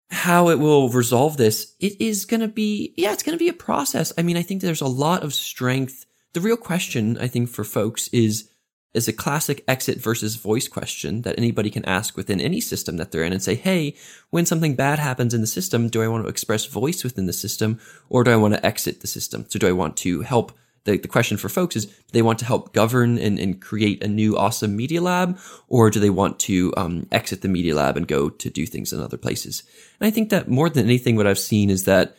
[0.10, 3.50] how it will resolve this, it is going to be, yeah, it's going to be
[3.50, 4.12] a process.
[4.18, 6.06] I mean, I think there's a lot of strength.
[6.34, 8.50] The real question, I think, for folks is,
[8.94, 13.12] is a classic exit versus voice question that anybody can ask within any system that
[13.12, 13.96] they're in and say, Hey,
[14.30, 17.34] when something bad happens in the system, do I want to express voice within the
[17.34, 19.46] system or do I want to exit the system?
[19.48, 20.52] So do I want to help?
[20.84, 24.04] The, the question for folks is, do they want to help govern and, and create
[24.04, 25.38] a new awesome media lab
[25.68, 28.92] or do they want to um, exit the media lab and go to do things
[28.92, 29.64] in other places?
[30.00, 32.18] And I think that more than anything, what I've seen is that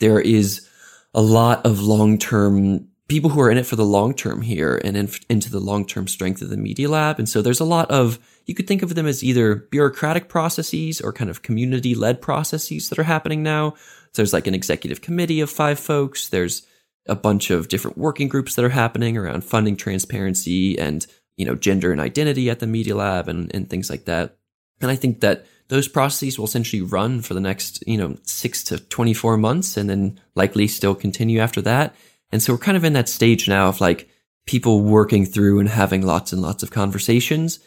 [0.00, 0.68] there is
[1.14, 4.96] a lot of long-term people who are in it for the long term here and
[4.96, 7.18] in, into the long term strength of the Media Lab.
[7.18, 11.00] And so there's a lot of, you could think of them as either bureaucratic processes
[11.00, 13.70] or kind of community led processes that are happening now.
[14.12, 16.28] So there's like an executive committee of five folks.
[16.28, 16.66] There's
[17.06, 21.54] a bunch of different working groups that are happening around funding transparency and, you know,
[21.54, 24.36] gender and identity at the Media Lab and, and things like that.
[24.80, 28.62] And I think that those processes will essentially run for the next, you know, six
[28.64, 31.94] to 24 months and then likely still continue after that.
[32.34, 34.08] And so we're kind of in that stage now of like
[34.44, 37.60] people working through and having lots and lots of conversations.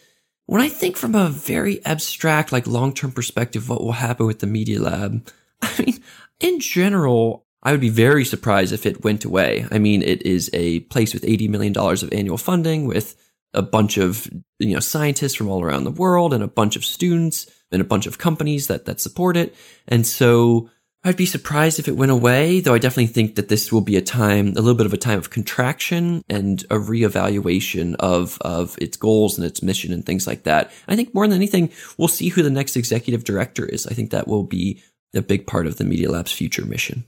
[0.46, 4.40] When I think from a very abstract, like long term perspective, what will happen with
[4.40, 5.26] the Media Lab?
[5.62, 6.04] I mean,
[6.42, 9.66] in general, I would be very surprised if it went away.
[9.72, 13.16] I mean, it is a place with $80 million of annual funding with
[13.54, 16.84] a bunch of, you know, scientists from all around the world and a bunch of
[16.84, 19.56] students and a bunch of companies that, that support it.
[19.88, 20.70] And so
[21.04, 23.96] I'd be surprised if it went away, though I definitely think that this will be
[23.96, 28.78] a time, a little bit of a time of contraction and a reevaluation of, of
[28.82, 30.72] its goals and its mission and things like that.
[30.88, 33.88] I think more than anything, we'll see who the next executive director is.
[33.88, 34.84] I think that will be
[35.14, 37.06] a big part of the Media Lab's future mission.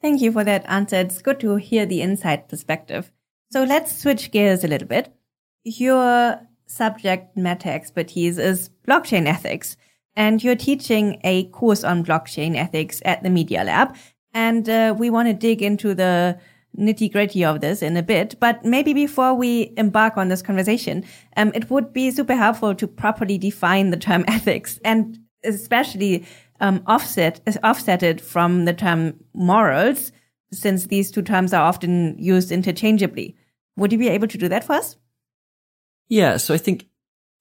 [0.00, 0.96] Thank you for that answer.
[0.96, 3.10] It's good to hear the inside perspective.
[3.50, 5.12] So let's switch gears a little bit.
[5.64, 9.76] Your subject matter expertise is blockchain ethics,
[10.18, 13.96] and you're teaching a course on blockchain ethics at the Media Lab.
[14.34, 16.38] And uh, we want to dig into the
[16.76, 18.34] nitty gritty of this in a bit.
[18.40, 21.04] But maybe before we embark on this conversation,
[21.36, 26.26] um, it would be super helpful to properly define the term ethics and especially
[26.60, 30.10] um, offset offset it from the term morals,
[30.52, 33.36] since these two terms are often used interchangeably.
[33.76, 34.96] Would you be able to do that for us?
[36.08, 36.87] Yeah, so I think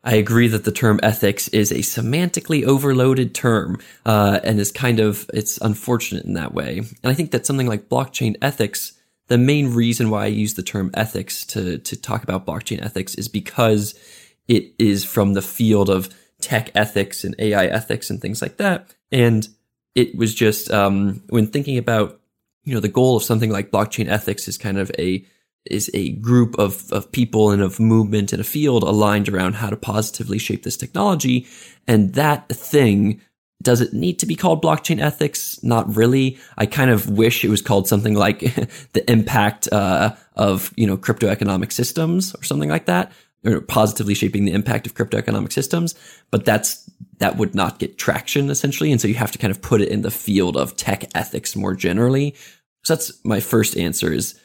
[0.08, 5.01] I agree that the term ethics is a semantically overloaded term, uh, and is kind
[5.01, 6.78] of it's unfortunate in that way.
[6.78, 8.93] And I think that something like blockchain ethics,
[9.28, 13.16] the main reason why I use the term ethics to to talk about blockchain ethics
[13.16, 13.99] is because
[14.47, 16.08] it is from the field of
[16.39, 18.95] tech ethics and AI ethics and things like that.
[19.12, 19.45] And
[19.93, 22.22] it was just um, when thinking about
[22.64, 25.26] you know the goal of something like blockchain ethics is kind of a
[25.72, 29.70] is a group of, of people and of movement and a field aligned around how
[29.70, 31.47] to positively shape this technology.
[31.88, 33.22] And that thing,
[33.61, 35.61] does it need to be called blockchain ethics?
[35.63, 36.38] Not really.
[36.57, 38.39] I kind of wish it was called something like
[38.93, 43.11] the impact uh, of you know crypto economic systems or something like that
[43.45, 45.95] or positively shaping the impact of crypto economic systems,
[46.32, 46.89] but that's
[47.20, 49.89] that would not get traction essentially, and so you have to kind of put it
[49.89, 52.36] in the field of tech ethics more generally.
[52.84, 54.39] So that's my first answer is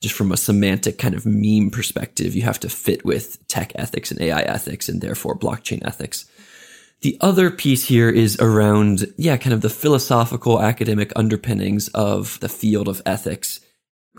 [0.00, 4.10] just from a semantic kind of meme perspective, you have to fit with tech ethics
[4.10, 6.26] and AI ethics and therefore blockchain ethics.
[7.00, 12.48] The other piece here is around, yeah, kind of the philosophical academic underpinnings of the
[12.48, 13.60] field of ethics.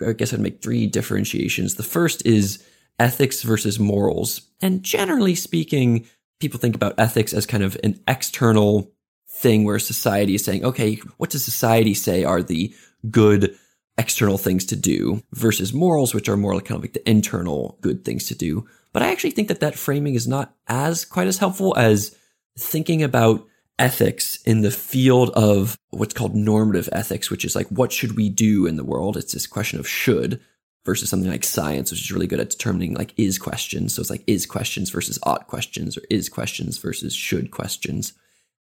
[0.06, 1.76] I guess I'd make three differentiations.
[1.76, 2.64] The first is
[2.98, 4.42] ethics versus morals.
[4.62, 6.08] And generally speaking,
[6.40, 8.92] people think about ethics as kind of an external
[9.30, 12.74] thing where society is saying, okay, what does society say are the
[13.10, 13.58] good
[14.00, 17.78] external things to do versus morals, which are more like kind of like the internal
[17.82, 18.66] good things to do.
[18.94, 22.16] But I actually think that that framing is not as quite as helpful as
[22.58, 23.46] thinking about
[23.78, 28.30] ethics in the field of what's called normative ethics, which is like, what should we
[28.30, 29.18] do in the world?
[29.18, 30.40] It's this question of should
[30.86, 33.94] versus something like science, which is really good at determining like is questions.
[33.94, 38.14] So it's like is questions versus ought questions or is questions versus should questions.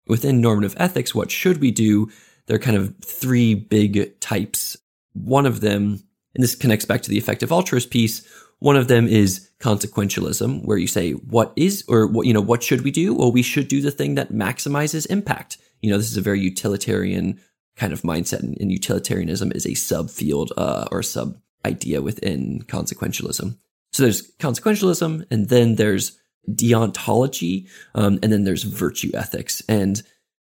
[0.06, 2.10] Within normative ethics, what should we do?
[2.46, 4.76] There are kind of three big types.
[5.12, 6.02] One of them,
[6.34, 8.26] and this connects back to the effective altruist piece.
[8.58, 12.62] One of them is consequentialism, where you say, what is, or what, you know, what
[12.62, 13.14] should we do?
[13.14, 15.58] Well, we should do the thing that maximizes impact.
[15.80, 17.40] You know, this is a very utilitarian
[17.76, 23.56] kind of mindset, and utilitarianism is a subfield, uh, or sub idea within consequentialism.
[23.92, 26.18] So there's consequentialism, and then there's
[26.50, 29.62] deontology, um, and then there's virtue ethics.
[29.68, 30.02] And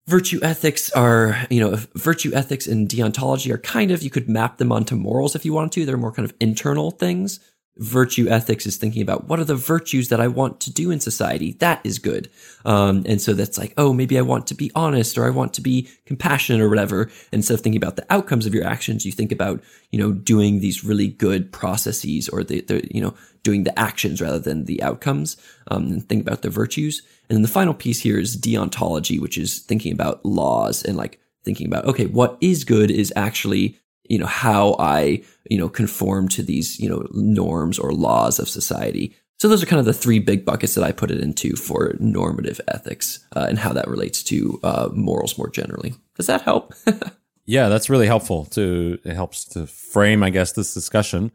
[0.09, 4.57] virtue ethics are, you know, virtue ethics and deontology are kind of, you could map
[4.57, 5.85] them onto morals if you wanted to.
[5.85, 7.41] They're more kind of internal things
[7.79, 11.01] virtue ethics is thinking about what are the virtues that I want to do in
[11.01, 11.53] society.
[11.61, 12.29] That is good.
[12.65, 15.55] Um, and so that's like, oh, maybe I want to be honest or I want
[15.55, 17.11] to be compassionate or whatever.
[17.33, 20.61] Instead of thinking about the outcomes of your actions, you think about, you know, doing
[20.61, 24.83] these really good processes or the, the you know, doing the actions rather than the
[24.83, 25.37] outcomes.
[25.71, 27.03] Um, and think about the virtues.
[27.29, 31.21] And then the final piece here is deontology, which is thinking about laws and like
[31.45, 36.29] thinking about, okay, what is good is actually you know, how I, you know, conform
[36.29, 39.15] to these, you know, norms or laws of society.
[39.39, 41.95] So those are kind of the three big buckets that I put it into for
[42.01, 45.95] normative ethics uh, and how that relates to uh, morals more generally.
[46.17, 46.75] Does that help?
[47.47, 51.31] yeah, that's really helpful to, it helps to frame, I guess, this discussion.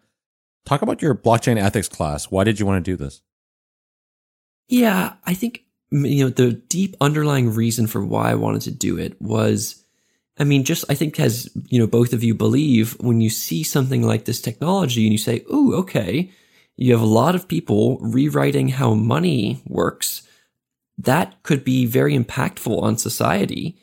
[0.65, 2.25] Talk about your blockchain ethics class.
[2.25, 3.21] Why did you want to do this?
[4.67, 5.63] Yeah, I think
[5.93, 9.83] you know the deep underlying reason for why I wanted to do it was
[10.37, 13.63] I mean just I think as you know both of you believe when you see
[13.63, 16.31] something like this technology and you say, "Ooh, okay,
[16.75, 20.27] you have a lot of people rewriting how money works."
[20.97, 23.77] That could be very impactful on society.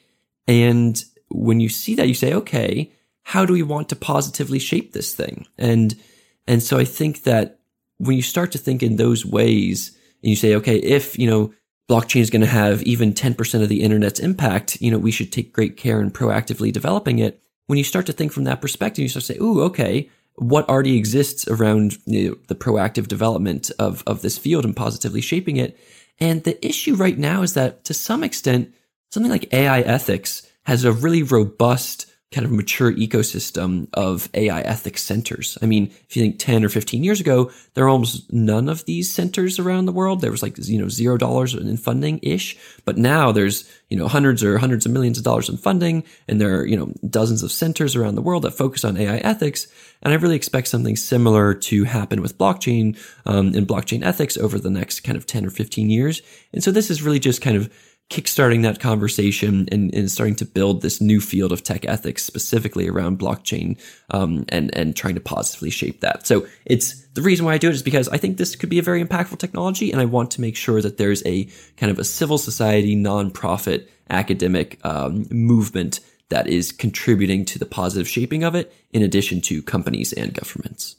[0.46, 2.92] And when you see that, you say, okay,
[3.22, 5.46] how do we want to positively shape this thing?
[5.58, 5.98] And,
[6.46, 7.60] and so I think that
[7.98, 11.52] when you start to think in those ways and you say, okay, if, you know,
[11.90, 15.32] blockchain is going to have even 10% of the internet's impact, you know, we should
[15.32, 17.42] take great care in proactively developing it.
[17.66, 20.68] When you start to think from that perspective, you start to say, ooh, okay, what
[20.68, 25.56] already exists around you know, the proactive development of, of this field and positively shaping
[25.56, 25.76] it.
[26.20, 28.72] And the issue right now is that to some extent,
[29.10, 35.02] something like AI ethics has a really robust kind of mature ecosystem of AI ethics
[35.02, 35.58] centers.
[35.62, 38.84] I mean, if you think 10 or 15 years ago, there were almost none of
[38.84, 40.20] these centers around the world.
[40.20, 42.56] There was like, you know, zero dollars in funding ish.
[42.84, 46.04] But now there's, you know, hundreds or hundreds of millions of dollars in funding.
[46.28, 49.16] And there are, you know, dozens of centers around the world that focus on AI
[49.18, 49.66] ethics.
[50.02, 54.60] And I really expect something similar to happen with blockchain um, and blockchain ethics over
[54.60, 56.22] the next kind of 10 or 15 years.
[56.52, 57.72] And so this is really just kind of
[58.10, 62.88] kickstarting that conversation and, and, starting to build this new field of tech ethics specifically
[62.88, 63.80] around blockchain
[64.10, 66.26] um, and and trying to positively shape that.
[66.26, 68.80] So it's the reason why I do it is because I think this could be
[68.80, 71.44] a very impactful technology, and I want to make sure that there's a
[71.76, 76.00] kind of a civil society, nonprofit, academic um, movement
[76.30, 80.96] that is contributing to the positive shaping of it, in addition to companies and governments.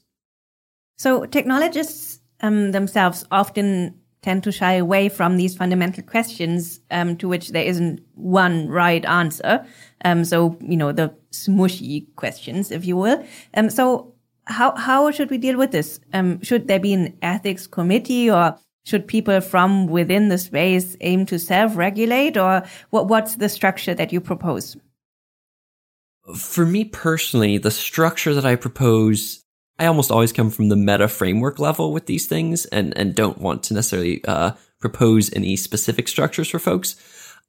[0.98, 7.28] So technologists um, themselves often tend to shy away from these fundamental questions um, to
[7.28, 9.66] which there isn't one right answer.
[10.06, 13.26] Um, so, you know, the smushy questions, if you will.
[13.56, 14.14] Um, so
[14.46, 16.00] how, how should we deal with this?
[16.14, 21.26] Um, should there be an ethics committee or should people from within the space aim
[21.28, 24.78] to self-regulate or what, what's the structure that you propose?
[26.36, 29.41] For me personally, the structure that I propose
[29.82, 33.40] I almost always come from the meta framework level with these things and, and don't
[33.40, 36.96] want to necessarily uh, propose any specific structures for folks.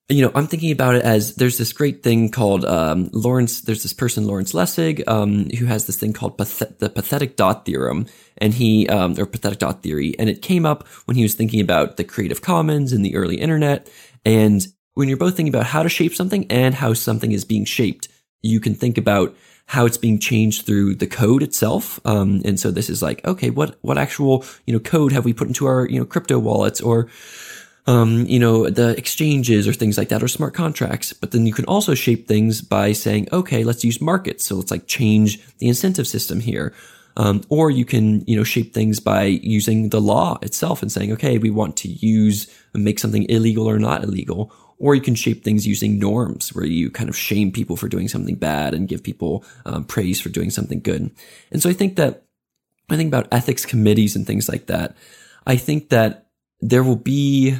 [0.08, 3.60] You know, I'm thinking about it as there's this great thing called um, Lawrence.
[3.60, 8.06] There's this person Lawrence Lessig um, who has this thing called the pathetic dot theorem,
[8.38, 11.60] and he um, or pathetic dot theory, and it came up when he was thinking
[11.60, 13.90] about the Creative Commons and the early internet.
[14.24, 17.66] And when you're both thinking about how to shape something and how something is being
[17.66, 18.08] shaped,
[18.40, 22.00] you can think about how it's being changed through the code itself.
[22.04, 25.32] Um, and so this is like, okay, what, what actual, you know, code have we
[25.32, 27.08] put into our, you know, crypto wallets or,
[27.86, 31.12] um, you know, the exchanges or things like that or smart contracts.
[31.12, 34.44] But then you can also shape things by saying, okay, let's use markets.
[34.44, 36.74] So let's like change the incentive system here.
[37.16, 41.12] Um, or you can, you know, shape things by using the law itself and saying,
[41.12, 44.50] okay, we want to use, make something illegal or not illegal
[44.82, 48.08] or you can shape things using norms where you kind of shame people for doing
[48.08, 51.08] something bad and give people um, praise for doing something good.
[51.52, 52.24] And so I think that
[52.90, 54.96] I think about ethics committees and things like that.
[55.46, 56.26] I think that
[56.60, 57.56] there will be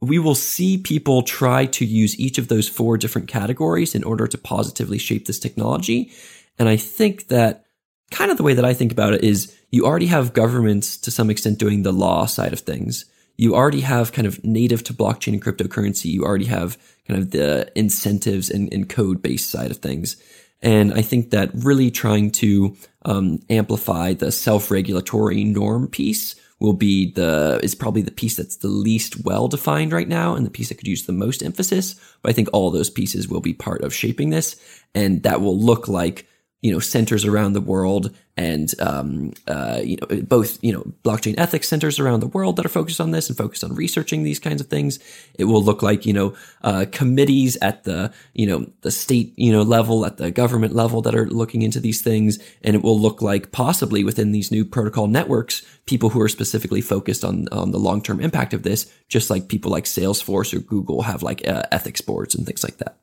[0.00, 4.26] we will see people try to use each of those four different categories in order
[4.26, 6.10] to positively shape this technology.
[6.58, 7.66] And I think that
[8.10, 11.10] kind of the way that I think about it is you already have governments to
[11.10, 13.04] some extent doing the law side of things
[13.38, 16.06] you already have kind of native to blockchain and cryptocurrency.
[16.06, 16.76] You already have
[17.06, 20.20] kind of the incentives and, and code based side of things.
[20.60, 26.72] And I think that really trying to um, amplify the self regulatory norm piece will
[26.72, 30.50] be the is probably the piece that's the least well defined right now and the
[30.50, 31.94] piece that could use the most emphasis.
[32.22, 34.56] But I think all those pieces will be part of shaping this,
[34.96, 36.26] and that will look like
[36.60, 41.34] you know centers around the world and um, uh, you know both you know blockchain
[41.38, 44.38] ethics centers around the world that are focused on this and focused on researching these
[44.38, 44.98] kinds of things.
[45.38, 49.52] It will look like you know uh, committees at the you know the state you
[49.52, 52.98] know level at the government level that are looking into these things, and it will
[52.98, 57.70] look like possibly within these new protocol networks people who are specifically focused on on
[57.70, 61.46] the long term impact of this, just like people like Salesforce or Google have like
[61.46, 62.97] uh, ethics boards and things like that.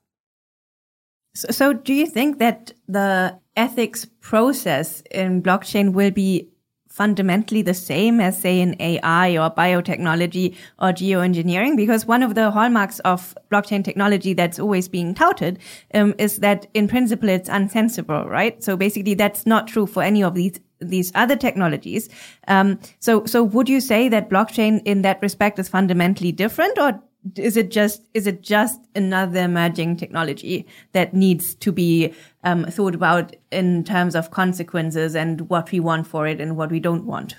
[1.35, 6.49] So, so, do you think that the ethics process in blockchain will be
[6.87, 11.75] fundamentally the same as say in AI or biotechnology or geoengineering?
[11.75, 15.59] Because one of the hallmarks of blockchain technology that's always being touted
[15.93, 18.63] um, is that in principle it's unsensible, right?
[18.63, 22.07] So basically that's not true for any of these these other technologies.
[22.47, 27.01] Um, so so would you say that blockchain in that respect is fundamentally different, or
[27.35, 32.13] is it just is it just another emerging technology that needs to be
[32.43, 36.71] um, thought about in terms of consequences and what we want for it and what
[36.71, 37.35] we don't want?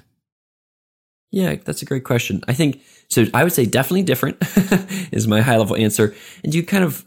[1.30, 2.42] Yeah, that's a great question.
[2.48, 3.26] I think so.
[3.34, 4.38] I would say definitely different
[5.12, 6.14] is my high level answer.
[6.42, 7.04] And you kind of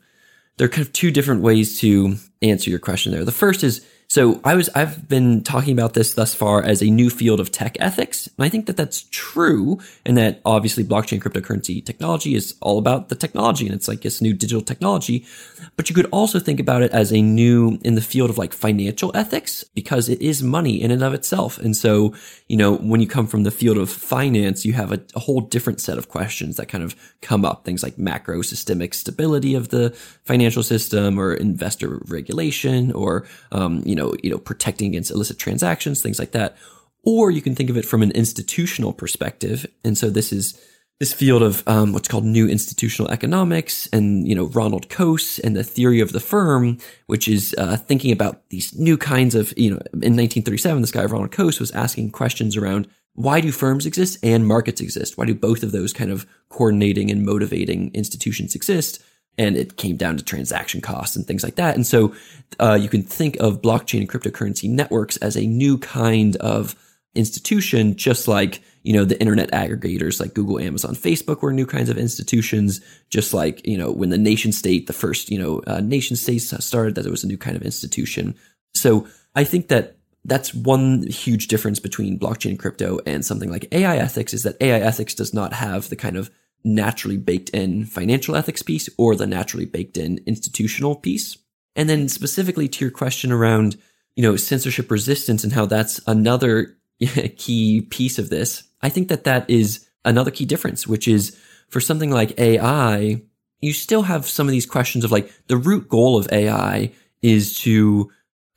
[0.57, 3.25] there are kind of two different ways to answer your question there.
[3.25, 6.89] The first is so I was, I've been talking about this thus far as a
[6.89, 8.25] new field of tech ethics.
[8.25, 13.09] And I think that that's true and that obviously blockchain cryptocurrency technology is all about
[13.09, 15.27] the technology and it's like this new digital technology.
[15.75, 18.51] But you could also think about it as a new in the field of like
[18.51, 21.59] financial ethics because it is money in and of itself.
[21.59, 22.15] And so,
[22.47, 25.41] you know, when you come from the field of finance, you have a, a whole
[25.41, 27.63] different set of questions that kind of come up.
[27.63, 29.91] Things like macro systemic stability of the
[30.23, 35.37] financial system or investor regulation or, um, you know, know, you know, protecting against illicit
[35.37, 36.57] transactions, things like that.
[37.03, 39.65] Or you can think of it from an institutional perspective.
[39.83, 40.59] And so this is
[40.99, 45.55] this field of um, what's called new institutional economics and, you know, Ronald Coase and
[45.55, 46.77] the theory of the firm,
[47.07, 51.05] which is uh, thinking about these new kinds of, you know, in 1937, this guy,
[51.05, 55.17] Ronald Coase, was asking questions around why do firms exist and markets exist?
[55.17, 59.01] Why do both of those kind of coordinating and motivating institutions exist?
[59.39, 61.73] And it came down to transaction costs and things like that.
[61.73, 62.13] And so
[62.59, 66.75] uh, you can think of blockchain and cryptocurrency networks as a new kind of
[67.15, 71.89] institution, just like you know the internet aggregators like Google, Amazon, Facebook were new kinds
[71.89, 72.81] of institutions.
[73.09, 76.53] Just like you know when the nation state, the first you know uh, nation states
[76.63, 78.35] started, that it was a new kind of institution.
[78.75, 83.67] So I think that that's one huge difference between blockchain and crypto and something like
[83.71, 86.29] AI ethics is that AI ethics does not have the kind of
[86.63, 91.37] naturally baked in financial ethics piece or the naturally baked in institutional piece.
[91.75, 93.77] And then specifically to your question around,
[94.15, 96.77] you know, censorship resistance and how that's another
[97.37, 98.63] key piece of this.
[98.81, 101.37] I think that that is another key difference, which is
[101.69, 103.21] for something like AI,
[103.61, 106.91] you still have some of these questions of like the root goal of AI
[107.21, 108.09] is to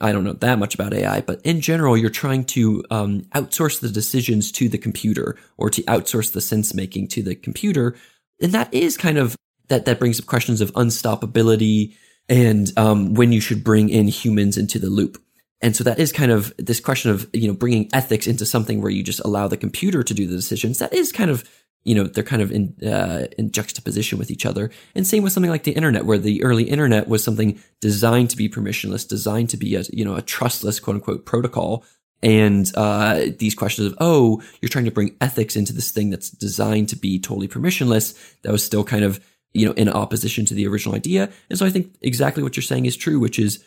[0.03, 3.80] I don't know that much about AI, but in general, you're trying to um, outsource
[3.80, 7.96] the decisions to the computer or to outsource the sense making to the computer.
[8.40, 9.36] And that is kind of
[9.68, 11.94] that, that brings up questions of unstoppability
[12.28, 15.22] and um, when you should bring in humans into the loop.
[15.61, 18.82] And so that is kind of this question of, you know, bringing ethics into something
[18.82, 20.78] where you just allow the computer to do the decisions.
[20.78, 21.48] That is kind of
[21.85, 24.70] you know they're kind of in uh, in juxtaposition with each other.
[24.95, 28.37] And same with something like the internet where the early internet was something designed to
[28.37, 31.85] be permissionless designed to be a you know a trustless quote unquote protocol.
[32.24, 36.30] And uh, these questions of oh you're trying to bring ethics into this thing that's
[36.30, 39.20] designed to be totally permissionless that was still kind of
[39.53, 41.30] you know in opposition to the original idea.
[41.51, 43.64] And so i think exactly what you're saying is true which is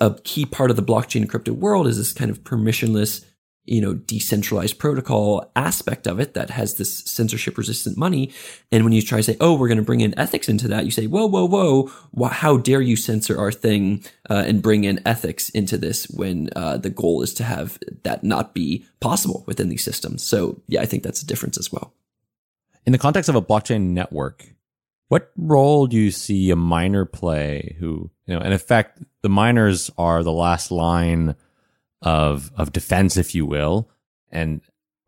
[0.00, 3.24] a key part of the blockchain and crypto world is this kind of permissionless
[3.66, 8.30] you know, decentralized protocol aspect of it that has this censorship resistant money.
[8.70, 10.84] And when you try to say, oh, we're going to bring in ethics into that,
[10.84, 15.00] you say, whoa, whoa, whoa, how dare you censor our thing uh, and bring in
[15.06, 19.68] ethics into this when uh, the goal is to have that not be possible within
[19.70, 20.22] these systems.
[20.22, 21.94] So yeah, I think that's a difference as well.
[22.86, 24.54] In the context of a blockchain network,
[25.08, 29.90] what role do you see a miner play who, you know, in effect, the miners
[29.96, 31.34] are the last line
[32.04, 33.90] of of defense, if you will,
[34.30, 34.60] and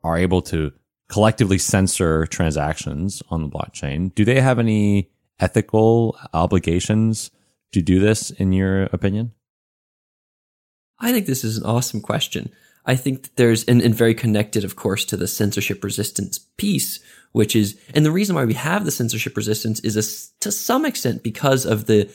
[0.03, 0.73] are able to
[1.09, 4.13] collectively censor transactions on the blockchain.
[4.15, 7.31] Do they have any ethical obligations
[7.73, 9.33] to do this, in your opinion?
[10.99, 12.51] I think this is an awesome question.
[12.87, 17.01] I think that there's, and, and very connected, of course, to the censorship resistance piece,
[17.33, 20.87] which is, and the reason why we have the censorship resistance is a, to some
[20.87, 22.09] extent because of the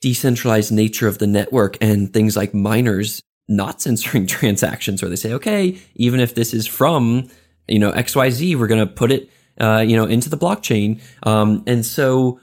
[0.00, 5.32] decentralized nature of the network and things like miners not censoring transactions where they say,
[5.32, 7.28] okay, even if this is from,
[7.68, 9.30] you know, XYZ, we're going to put it,
[9.60, 11.00] uh, you know, into the blockchain.
[11.22, 12.40] Um, and so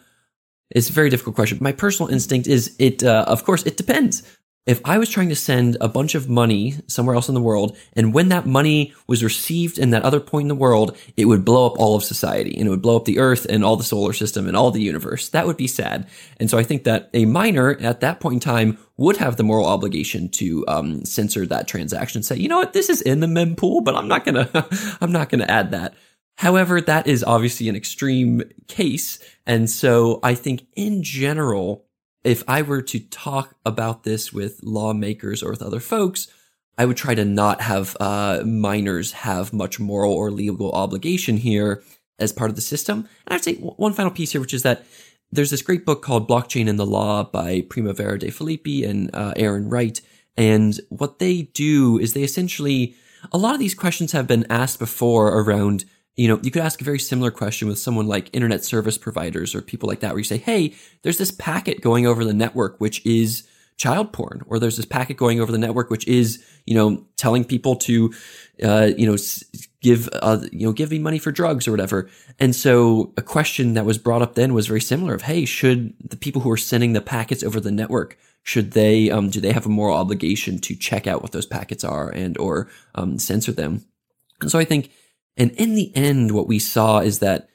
[0.70, 1.58] it's a very difficult question.
[1.62, 4.24] My personal instinct is it, uh, of course, it depends
[4.68, 7.76] if I was trying to send a bunch of money somewhere else in the world,
[7.94, 11.44] and when that money was received in that other point in the world, it would
[11.44, 13.84] blow up all of society and it would blow up the earth and all the
[13.84, 15.30] solar system and all the universe.
[15.30, 16.08] That would be sad.
[16.38, 19.44] And so I think that a miner at that point in time would have the
[19.44, 22.22] moral obligation to um, censor that transaction.
[22.22, 24.50] Say, you know what, this is in the mempool, but I'm not gonna,
[25.02, 25.96] I'm not gonna add that.
[26.38, 29.18] However, that is obviously an extreme case.
[29.48, 31.86] And so I think in general,
[32.24, 36.28] if I were to talk about this with lawmakers or with other folks,
[36.78, 41.84] I would try to not have uh, miners have much moral or legal obligation here
[42.20, 43.08] as part of the system.
[43.28, 44.86] And I'd say one final piece here, which is that
[45.32, 49.34] there's this great book called Blockchain and the Law by Primavera de Filippi and uh,
[49.36, 50.00] Aaron Wright.
[50.38, 52.96] And what they do is they essentially,
[53.32, 55.86] a lot of these questions have been asked before around
[56.16, 59.56] you know, you could ask a very similar question with someone like internet service providers
[59.56, 62.80] or people like that, where you say, Hey, there's this packet going over the network,
[62.80, 63.48] which is
[63.78, 67.44] child porn, or there's this packet going over the network, which is, you know, telling
[67.44, 68.14] people to,
[68.62, 69.18] uh, you know,
[69.82, 72.08] give, uh, you know, give me money for drugs or whatever.
[72.40, 75.94] And so a question that was brought up then was very similar of, Hey, should
[76.08, 79.54] the people who are sending the packets over the network, should they, um, do they
[79.54, 83.52] have a moral obligation to check out what those packets are and, or, um, censor
[83.52, 83.86] them?
[84.42, 84.92] And so I think,
[85.38, 87.48] and in the end, what we saw is that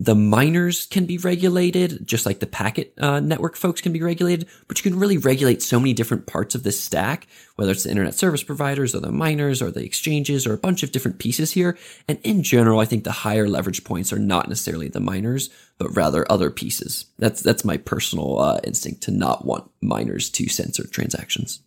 [0.00, 4.48] the miners can be regulated, just like the packet uh, network folks can be regulated,
[4.68, 7.26] but you can really regulate so many different parts of this stack,
[7.56, 10.84] whether it's the internet service providers or the miners or the exchanges or a bunch
[10.84, 11.76] of different pieces here.
[12.06, 15.94] And in general, I think the higher leverage points are not necessarily the miners, but
[15.96, 17.06] rather other pieces.
[17.18, 21.60] That's, that's my personal uh, instinct to not want miners to censor transactions.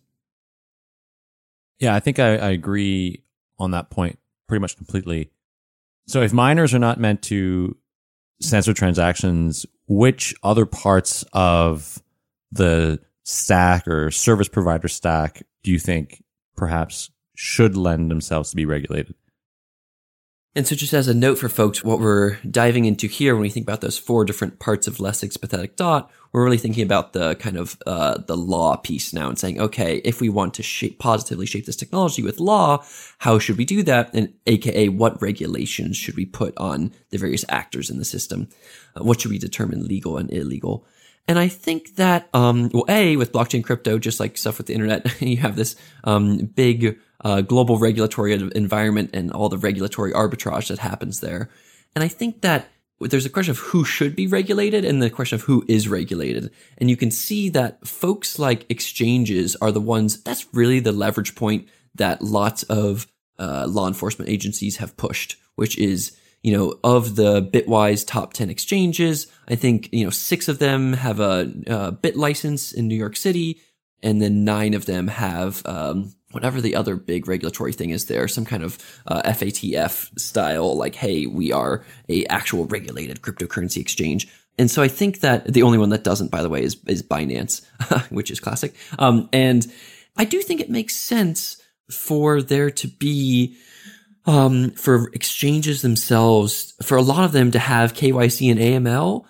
[1.78, 3.24] Yeah, I think I, I agree
[3.58, 5.30] on that point pretty much completely.
[6.06, 7.76] So if miners are not meant to
[8.40, 12.02] censor transactions, which other parts of
[12.50, 16.22] the stack or service provider stack do you think
[16.56, 19.14] perhaps should lend themselves to be regulated?
[20.54, 23.48] And so, just as a note for folks, what we're diving into here, when we
[23.48, 27.36] think about those four different parts of Lessig's pathetic dot, we're really thinking about the
[27.36, 30.98] kind of uh, the law piece now and saying, okay, if we want to shape
[30.98, 32.84] positively shape this technology with law,
[33.18, 34.10] how should we do that?
[34.12, 38.48] And AKA, what regulations should we put on the various actors in the system?
[38.94, 40.84] Uh, what should we determine legal and illegal?
[41.28, 44.74] And I think that, um, well, A, with blockchain crypto, just like stuff with the
[44.74, 50.68] internet, you have this um, big uh, global regulatory environment and all the regulatory arbitrage
[50.68, 51.48] that happens there.
[51.94, 52.68] And I think that
[53.00, 56.50] there's a question of who should be regulated and the question of who is regulated.
[56.78, 61.34] And you can see that folks like exchanges are the ones that's really the leverage
[61.34, 63.06] point that lots of
[63.38, 68.50] uh, law enforcement agencies have pushed, which is, you know, of the Bitwise top 10
[68.50, 73.16] exchanges, I think, you know, six of them have a, a BitLicense in New York
[73.16, 73.60] City,
[74.02, 78.26] and then nine of them have um, whatever the other big regulatory thing is there,
[78.26, 84.28] some kind of uh, FATF style, like, hey, we are a actual regulated cryptocurrency exchange.
[84.58, 87.02] And so I think that the only one that doesn't, by the way, is, is
[87.02, 87.64] Binance,
[88.10, 88.74] which is classic.
[88.98, 89.70] Um, and
[90.16, 93.56] I do think it makes sense for there to be,
[94.26, 99.24] um, for exchanges themselves, for a lot of them to have KYC and AML.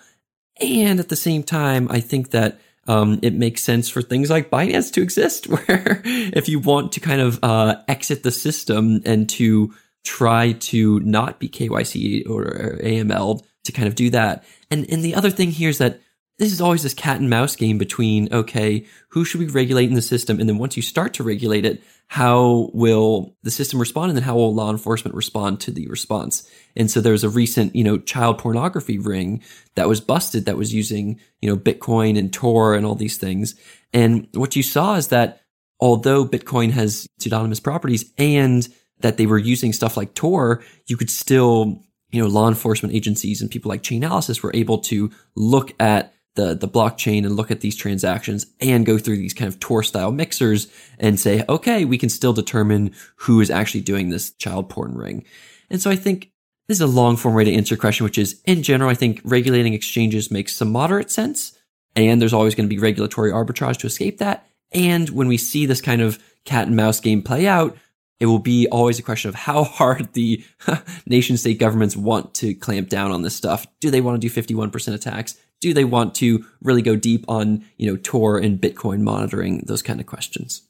[0.61, 4.49] And at the same time, I think that um, it makes sense for things like
[4.49, 9.29] Binance to exist, where if you want to kind of uh, exit the system and
[9.29, 9.73] to
[10.03, 14.43] try to not be KYC or AML to kind of do that.
[14.69, 16.01] And and the other thing here is that
[16.37, 19.95] this is always this cat and mouse game between okay, who should we regulate in
[19.95, 24.09] the system, and then once you start to regulate it, how will the system respond
[24.09, 26.47] and then how will law enforcement respond to the response.
[26.75, 29.41] And so there's a recent you know child pornography ring
[29.75, 33.55] that was busted that was using you know bitcoin and tor and all these things.
[33.93, 35.41] And what you saw is that
[35.79, 38.67] although bitcoin has pseudonymous properties and
[38.99, 43.41] that they were using stuff like tor you could still you know law enforcement agencies
[43.41, 47.61] and people like chainalysis were able to look at the, the blockchain and look at
[47.61, 50.67] these transactions and go through these kind of Tor style mixers
[50.99, 55.25] and say, okay, we can still determine who is actually doing this child porn ring.
[55.69, 56.31] And so I think
[56.67, 58.95] this is a long form way to answer your question, which is in general, I
[58.95, 61.57] think regulating exchanges makes some moderate sense.
[61.95, 64.47] And there's always going to be regulatory arbitrage to escape that.
[64.71, 67.77] And when we see this kind of cat and mouse game play out,
[68.19, 70.43] it will be always a question of how hard the
[71.05, 73.67] nation state governments want to clamp down on this stuff.
[73.79, 75.37] Do they want to do 51% attacks?
[75.63, 79.81] Do they want to really go deep on, you know, Tor and Bitcoin monitoring, those
[79.81, 80.61] kind of questions.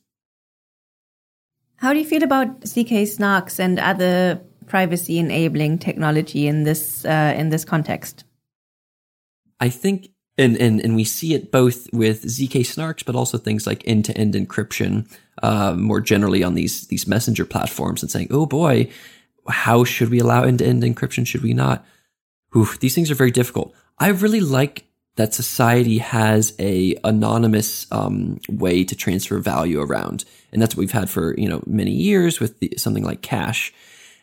[1.77, 7.33] How do you feel about ZK snarks and other privacy enabling technology in this uh,
[7.35, 8.23] in this context?
[9.59, 13.65] I think and, and and we see it both with zk snarks, but also things
[13.65, 18.27] like end to end encryption, uh, more generally on these these messenger platforms, and saying,
[18.29, 18.89] "Oh boy,
[19.47, 21.25] how should we allow end to end encryption?
[21.25, 21.83] Should we not?"
[22.55, 23.73] Oof, these things are very difficult.
[23.99, 24.85] I really like
[25.15, 30.91] that society has a anonymous um, way to transfer value around, and that's what we've
[30.91, 33.73] had for you know many years with the, something like cash.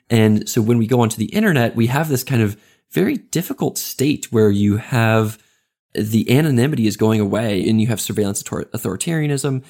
[0.09, 2.61] And so when we go onto the internet, we have this kind of
[2.91, 5.39] very difficult state where you have
[5.95, 9.62] the anonymity is going away, and you have surveillance authoritarianism,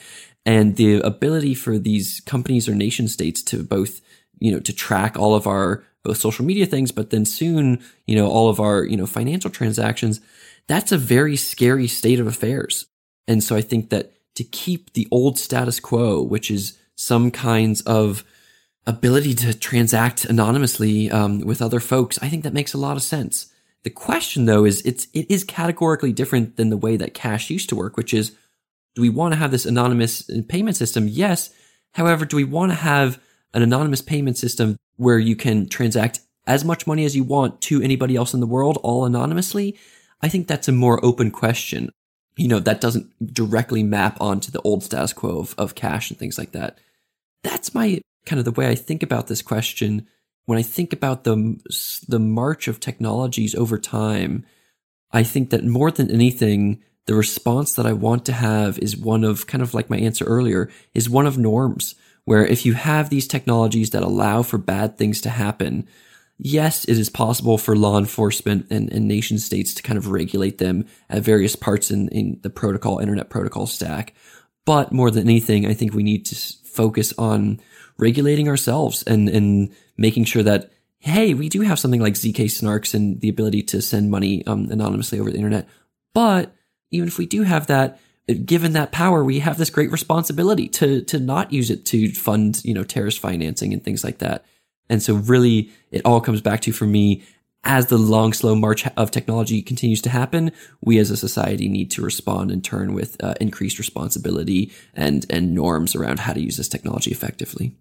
[0.47, 4.01] and the ability for these companies or nation states to both
[4.41, 8.17] you know to track all of our both social media things, but then soon, you
[8.17, 10.21] know, all of our, you know, financial transactions,
[10.67, 12.87] that's a very scary state of affairs.
[13.29, 17.83] And so I think that to keep the old status quo, which is some kinds
[17.83, 18.25] of
[18.87, 23.03] ability to transact anonymously um, with other folks, I think that makes a lot of
[23.03, 23.53] sense.
[23.83, 27.69] The question though is it's it is categorically different than the way that cash used
[27.71, 28.33] to work, which is
[28.95, 31.09] do we want to have this anonymous payment system?
[31.09, 31.51] Yes.
[31.93, 33.21] However, do we want to have
[33.55, 37.83] an anonymous payment system where you can transact as much money as you want to
[37.83, 39.79] anybody else in the world all anonymously?
[40.23, 41.91] I think that's a more open question.
[42.37, 46.19] You know, that doesn't directly map onto the old status quo of, of cash and
[46.19, 46.79] things like that.
[47.43, 50.07] That's my kind of the way I think about this question.
[50.47, 51.61] When I think about the,
[52.09, 54.45] the march of technologies over time,
[55.13, 59.25] I think that more than anything, the response that I want to have is one
[59.25, 61.95] of kind of like my answer earlier is one of norms
[62.25, 65.87] where if you have these technologies that allow for bad things to happen,
[66.39, 70.59] yes, it is possible for law enforcement and, and nation states to kind of regulate
[70.59, 74.15] them at various parts in, in the protocol, internet protocol stack.
[74.65, 77.61] But more than anything, I think we need to focus on
[77.99, 82.95] regulating ourselves and, and making sure that, hey, we do have something like ZK snarks
[82.95, 85.69] and the ability to send money um, anonymously over the internet.
[86.15, 86.55] But
[86.91, 88.01] even if we do have that,
[88.35, 92.61] given that power, we have this great responsibility to to not use it to fund,
[92.65, 94.45] you know, terrorist financing and things like that.
[94.89, 97.23] And so really it all comes back to for me
[97.63, 100.51] as the long slow march of technology continues to happen,
[100.81, 105.55] we as a society need to respond in turn with uh, increased responsibility and and
[105.55, 107.77] norms around how to use this technology effectively.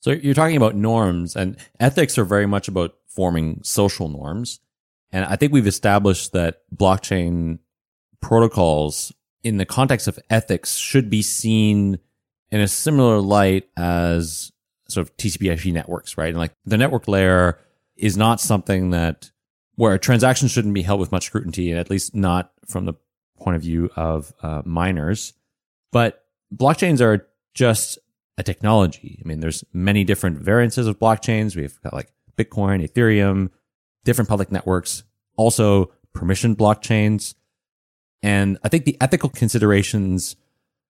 [0.00, 4.60] So you're talking about norms and ethics are very much about forming social norms.
[5.10, 7.58] And I think we've established that blockchain
[8.20, 9.12] protocols
[9.42, 11.98] in the context of ethics should be seen
[12.50, 14.52] in a similar light as
[14.88, 16.28] sort of TCP/IP networks, right?
[16.28, 17.58] And like the network layer
[17.96, 19.30] is not something that
[19.76, 22.94] where a transaction shouldn't be held with much scrutiny, and at least not from the
[23.38, 25.34] point of view of uh, miners.
[25.92, 27.98] But blockchains are just
[28.38, 29.20] a technology.
[29.24, 31.56] I mean, there's many different variances of blockchains.
[31.56, 33.50] We've got like Bitcoin, Ethereum,
[34.04, 35.04] different public networks,
[35.36, 37.34] also permissioned blockchains.
[38.22, 40.36] And I think the ethical considerations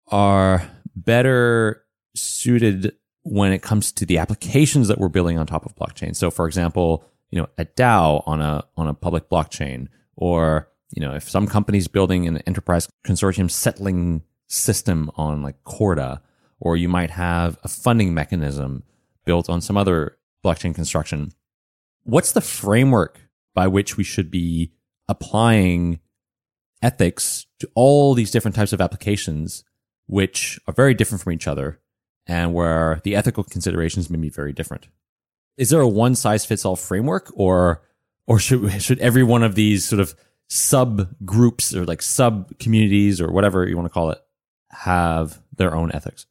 [0.09, 5.75] are better suited when it comes to the applications that we're building on top of
[5.75, 6.15] blockchain.
[6.15, 11.01] So for example, you know, a DAO on a on a public blockchain or you
[11.01, 16.23] know, if some company's building an enterprise consortium settling system on like Corda,
[16.61, 18.85] or you might have a funding mechanism
[19.25, 21.33] built on some other blockchain construction.
[22.05, 23.21] What's the framework
[23.55, 24.73] by which we should be
[25.09, 26.01] applying
[26.83, 29.65] ethics to all these different types of applications,
[30.07, 31.81] which are very different from each other
[32.27, 34.89] and where the ethical considerations may be very different.
[35.57, 37.83] Is there a one size fits all framework or,
[38.27, 40.15] or should, should every one of these sort of
[40.49, 44.19] sub groups or like sub communities or whatever you want to call it
[44.71, 46.27] have their own ethics?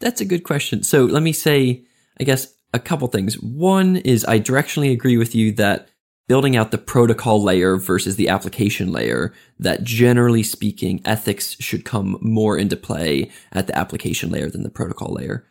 [0.00, 0.82] That's a good question.
[0.82, 1.84] So let me say,
[2.20, 3.34] I guess, a couple things.
[3.40, 5.88] One is I directionally agree with you that
[6.28, 12.18] building out the protocol layer versus the application layer, that generally speaking, ethics should come
[12.20, 15.46] more into play at the application layer than the protocol layer.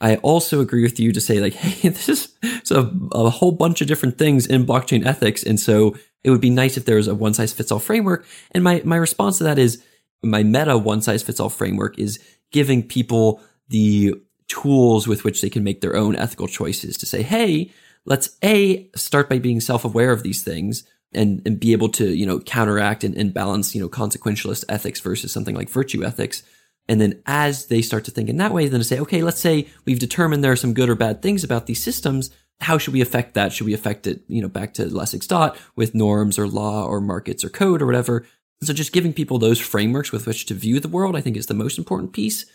[0.00, 3.80] I also agree with you to say like, hey, this is a, a whole bunch
[3.80, 5.42] of different things in blockchain ethics.
[5.42, 8.26] And so it would be nice if there was a one size fits all framework.
[8.50, 9.82] And my, my response to that is
[10.22, 12.18] my meta one size fits all framework is
[12.50, 14.14] giving people the
[14.48, 17.72] tools with which they can make their own ethical choices to say, hey,
[18.06, 22.14] let's A, start by being self aware of these things and, and be able to,
[22.14, 26.42] you know, counteract and, and balance, you know, consequentialist ethics versus something like virtue ethics.
[26.88, 29.40] And then as they start to think in that way, then to say, okay, let's
[29.40, 32.30] say we've determined there are some good or bad things about these systems.
[32.60, 33.52] How should we affect that?
[33.52, 37.00] Should we affect it, you know, back to Lessig's dot with norms or law or
[37.00, 38.26] markets or code or whatever?
[38.62, 41.46] So just giving people those frameworks with which to view the world, I think is
[41.46, 42.46] the most important piece.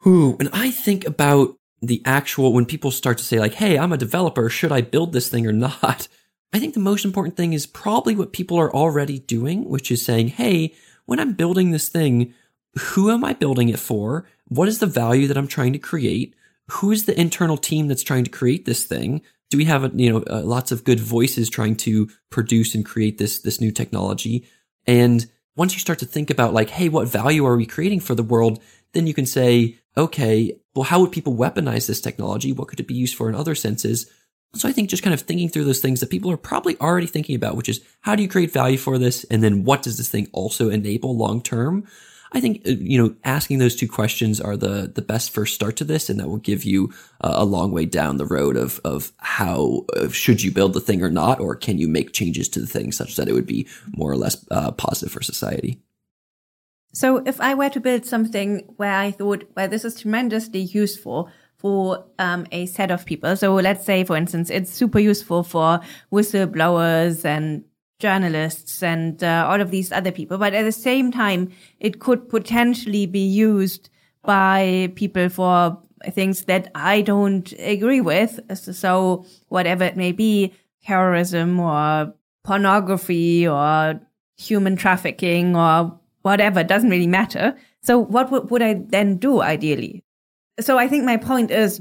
[0.00, 3.92] Who, when I think about the actual, when people start to say like, Hey, I'm
[3.92, 4.48] a developer.
[4.48, 6.08] Should I build this thing or not?
[6.52, 10.04] I think the most important thing is probably what people are already doing, which is
[10.04, 10.74] saying, Hey,
[11.04, 12.32] when I'm building this thing,
[12.78, 14.26] who am I building it for?
[14.48, 16.34] What is the value that I'm trying to create?
[16.72, 19.22] Who is the internal team that's trying to create this thing?
[19.50, 23.18] Do we have, you know, uh, lots of good voices trying to produce and create
[23.18, 24.46] this, this new technology?
[24.86, 28.14] And once you start to think about like, Hey, what value are we creating for
[28.14, 28.62] the world?
[28.92, 32.52] Then you can say, okay, well, how would people weaponize this technology?
[32.52, 34.10] What could it be used for in other senses?
[34.54, 37.06] So I think just kind of thinking through those things that people are probably already
[37.06, 39.24] thinking about, which is how do you create value for this?
[39.24, 41.86] And then what does this thing also enable long term?
[42.32, 45.76] I think, uh, you know, asking those two questions are the, the best first start
[45.76, 46.10] to this.
[46.10, 50.08] And that will give you a long way down the road of, of how uh,
[50.08, 51.38] should you build the thing or not?
[51.38, 54.16] Or can you make changes to the thing such that it would be more or
[54.16, 55.80] less uh, positive for society?
[56.96, 61.28] So if I were to build something where I thought, well, this is tremendously useful,
[61.58, 63.36] for um, a set of people.
[63.36, 65.80] So let's say, for instance, it's super useful for
[66.12, 67.64] whistleblowers and
[67.98, 70.38] journalists and uh, all of these other people.
[70.38, 73.90] But at the same time, it could potentially be used
[74.22, 75.78] by people for
[76.10, 78.38] things that I don't agree with.
[78.54, 80.52] So whatever it may be,
[80.84, 84.00] terrorism or pornography or
[84.36, 87.54] human trafficking or whatever, doesn't really matter.
[87.82, 90.02] So what would, would I then do ideally?
[90.58, 91.80] So I think my point is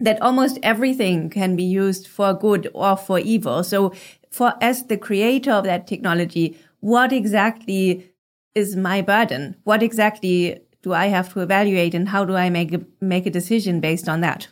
[0.00, 3.64] that almost everything can be used for good or for evil.
[3.64, 3.94] So
[4.30, 8.12] for as the creator of that technology, what exactly
[8.54, 9.56] is my burden?
[9.64, 13.30] What exactly do I have to evaluate and how do I make a, make a
[13.30, 14.48] decision based on that?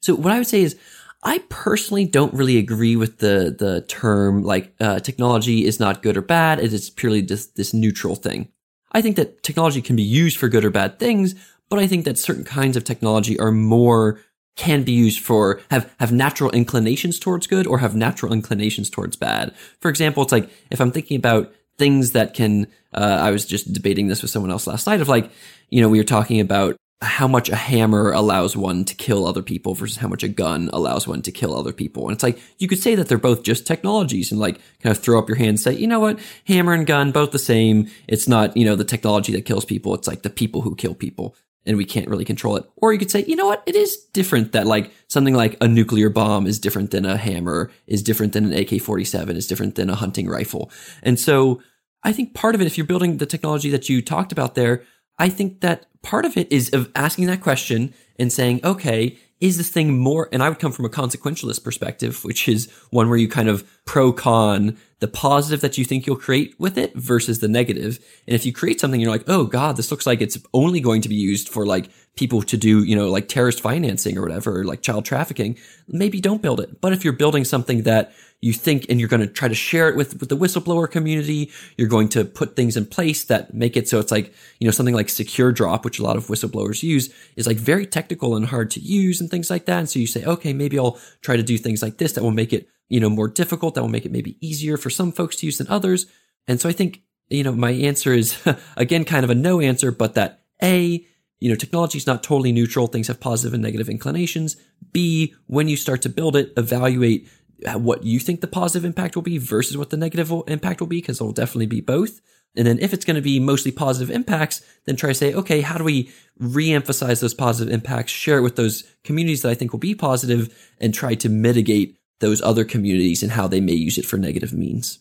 [0.00, 0.76] So what I would say is
[1.24, 6.16] I personally don't really agree with the the term like uh, technology is not good
[6.16, 6.60] or bad.
[6.60, 8.48] It is purely just this neutral thing.
[8.92, 11.34] I think that technology can be used for good or bad things,
[11.68, 14.20] but I think that certain kinds of technology are more
[14.56, 19.16] can be used for have have natural inclinations towards good or have natural inclinations towards
[19.16, 19.54] bad.
[19.80, 23.72] For example, it's like if I'm thinking about things that can uh, I was just
[23.72, 25.30] debating this with someone else last night of like,
[25.70, 29.42] you know, we were talking about how much a hammer allows one to kill other
[29.42, 32.04] people versus how much a gun allows one to kill other people.
[32.04, 35.02] And it's like, you could say that they're both just technologies and like kind of
[35.02, 36.18] throw up your hand and say, you know what?
[36.46, 37.88] Hammer and gun, both the same.
[38.08, 39.94] It's not, you know, the technology that kills people.
[39.94, 41.36] It's like the people who kill people
[41.66, 42.64] and we can't really control it.
[42.76, 43.62] Or you could say, you know what?
[43.66, 47.70] It is different that like something like a nuclear bomb is different than a hammer,
[47.86, 50.70] is different than an AK-47, is different than a hunting rifle.
[51.02, 51.62] And so
[52.02, 54.82] I think part of it, if you're building the technology that you talked about there,
[55.18, 59.56] I think that part of it is of asking that question and saying, okay, is
[59.56, 63.18] this thing more, and I would come from a consequentialist perspective, which is one where
[63.18, 67.40] you kind of pro con the positive that you think you'll create with it versus
[67.40, 67.98] the negative.
[68.26, 71.02] And if you create something, you're like, oh God, this looks like it's only going
[71.02, 74.64] to be used for like people to do, you know, like terrorist financing or whatever,
[74.64, 75.58] like child trafficking,
[75.88, 76.80] maybe don't build it.
[76.80, 78.12] But if you're building something that
[78.44, 81.50] you think and you're going to try to share it with, with the whistleblower community.
[81.78, 84.70] You're going to put things in place that make it so it's like, you know,
[84.70, 88.70] something like SecureDrop, which a lot of whistleblowers use is like very technical and hard
[88.72, 89.78] to use and things like that.
[89.78, 92.32] And so you say, okay, maybe I'll try to do things like this that will
[92.32, 93.76] make it, you know, more difficult.
[93.76, 96.04] That will make it maybe easier for some folks to use than others.
[96.46, 97.00] And so I think,
[97.30, 98.36] you know, my answer is
[98.76, 101.06] again, kind of a no answer, but that A,
[101.44, 102.86] you know, technology is not totally neutral.
[102.86, 104.56] Things have positive and negative inclinations.
[104.92, 107.28] B, when you start to build it, evaluate
[107.74, 111.02] what you think the positive impact will be versus what the negative impact will be,
[111.02, 112.22] because it'll definitely be both.
[112.56, 115.60] And then if it's going to be mostly positive impacts, then try to say, okay,
[115.60, 119.72] how do we re-emphasize those positive impacts, share it with those communities that I think
[119.72, 123.98] will be positive and try to mitigate those other communities and how they may use
[123.98, 124.98] it for negative means.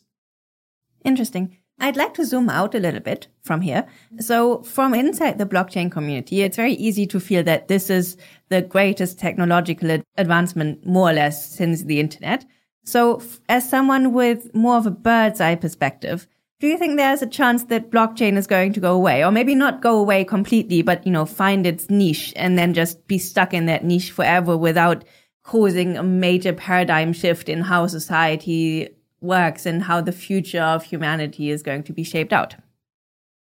[1.05, 1.59] Interesting.
[1.79, 3.85] I'd like to zoom out a little bit from here.
[4.19, 8.15] So from inside the blockchain community, it's very easy to feel that this is
[8.49, 12.45] the greatest technological advancement more or less since the internet.
[12.85, 16.27] So as someone with more of a bird's eye perspective,
[16.59, 19.53] do you think there's a chance that blockchain is going to go away or maybe
[19.53, 23.53] not go away completely, but, you know, find its niche and then just be stuck
[23.53, 25.03] in that niche forever without
[25.43, 28.87] causing a major paradigm shift in how society
[29.23, 32.55] works and how the future of humanity is going to be shaped out.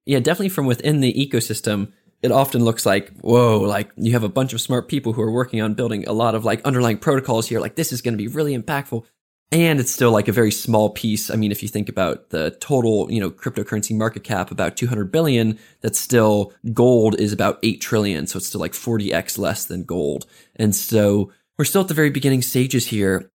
[0.06, 4.30] Yeah, definitely from within the ecosystem, it often looks like, whoa, like you have a
[4.30, 7.48] bunch of smart people who are working on building a lot of like underlying protocols
[7.48, 7.60] here.
[7.60, 9.06] Like this is going to be really impactful.
[9.52, 11.32] And it's still like a very small piece.
[11.32, 15.12] I mean, if you think about the total, you know, cryptocurrency market cap, about 200
[15.12, 18.28] billion, that's still gold is about 8 trillion.
[18.28, 20.28] So it's still like 40x less than gold.
[20.56, 23.32] And so we're still at the very beginning stages here.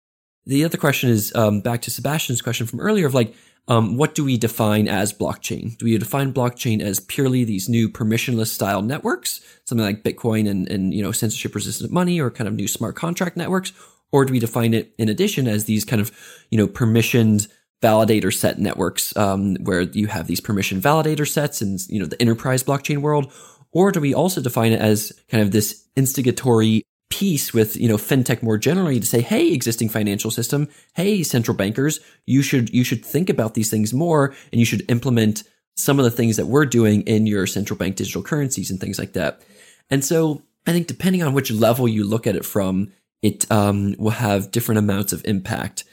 [0.51, 3.37] The other question is um, back to Sébastien's question from earlier of like,
[3.69, 5.79] um, what do we define as blockchain?
[5.79, 10.69] Do we define blockchain as purely these new permissionless style networks, something like Bitcoin and,
[10.69, 13.73] and you know censorship resistant money, or kind of new smart contract networks,
[14.11, 16.11] or do we define it in addition as these kind of
[16.51, 17.47] you know permissioned
[17.81, 22.21] validator set networks, um, where you have these permission validator sets in you know the
[22.21, 23.33] enterprise blockchain world,
[23.71, 27.97] or do we also define it as kind of this instigatory piece with, you know,
[27.97, 30.69] fintech more generally to say, Hey, existing financial system.
[30.95, 34.89] Hey, central bankers, you should, you should think about these things more and you should
[34.91, 35.43] implement
[35.77, 38.99] some of the things that we're doing in your central bank digital currencies and things
[38.99, 39.43] like that.
[39.91, 42.93] And so I think depending on which level you look at it from,
[43.23, 45.85] it um, will have different amounts of impact.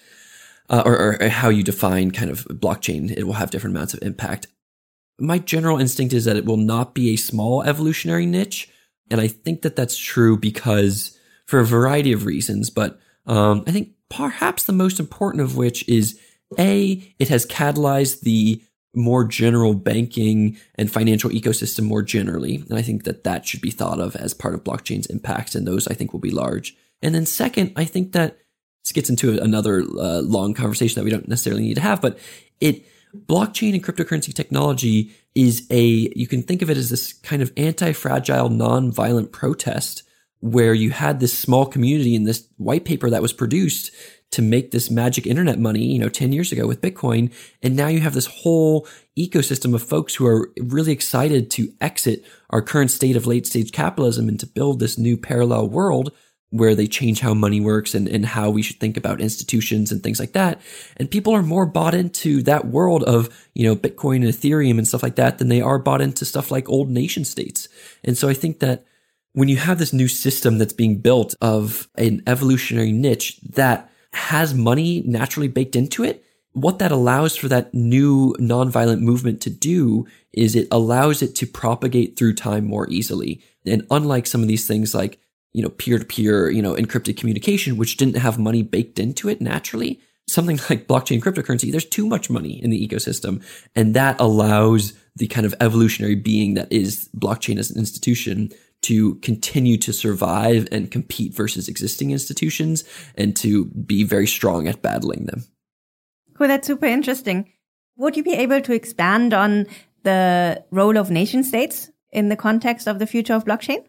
[0.70, 4.02] Uh, or, or how you define kind of blockchain, it will have different amounts of
[4.02, 4.48] impact.
[5.18, 8.70] My general instinct is that it will not be a small evolutionary niche
[9.10, 13.72] and I think that that's true because for a variety of reasons, but um, I
[13.72, 16.20] think perhaps the most important of which is
[16.58, 18.62] A, it has catalyzed the
[18.96, 22.56] more general banking and financial ecosystem more generally.
[22.70, 25.56] And I think that that should be thought of as part of blockchain's impacts.
[25.56, 26.76] And those I think will be large.
[27.02, 28.40] And then second, I think that
[28.84, 32.18] this gets into another uh, long conversation that we don't necessarily need to have, but
[32.60, 32.86] it,
[33.16, 37.52] blockchain and cryptocurrency technology is a, you can think of it as this kind of
[37.58, 40.04] anti-fragile, non-violent protest
[40.40, 43.92] where you had this small community in this white paper that was produced
[44.30, 47.34] to make this magic internet money, you know, 10 years ago with Bitcoin.
[47.64, 48.88] And now you have this whole
[49.18, 53.72] ecosystem of folks who are really excited to exit our current state of late stage
[53.72, 56.12] capitalism and to build this new parallel world
[56.50, 60.02] where they change how money works and, and how we should think about institutions and
[60.02, 60.62] things like that.
[60.96, 64.88] And people are more bought into that world of, you know, Bitcoin and Ethereum and
[64.88, 67.68] stuff like that than they are bought into stuff like old nation states.
[68.04, 68.86] And so I think that
[69.34, 74.54] when you have this new system that's being built of an evolutionary niche that has
[74.54, 76.24] money naturally baked into it,
[76.54, 81.46] what that allows for that new nonviolent movement to do is it allows it to
[81.46, 83.44] propagate through time more easily.
[83.66, 85.20] And unlike some of these things like,
[85.58, 89.28] you know, peer to peer, you know, encrypted communication, which didn't have money baked into
[89.28, 90.00] it naturally,
[90.30, 93.44] something like blockchain cryptocurrency, there's too much money in the ecosystem.
[93.76, 98.52] And that allows the kind of evolutionary being that is blockchain as an institution
[98.84, 102.84] to continue to survive and compete versus existing institutions
[103.16, 105.44] and to be very strong at battling them.
[106.36, 107.52] Cool, that's super interesting.
[107.96, 109.66] Would you be able to expand on
[110.04, 113.84] the role of nation states in the context of the future of blockchain?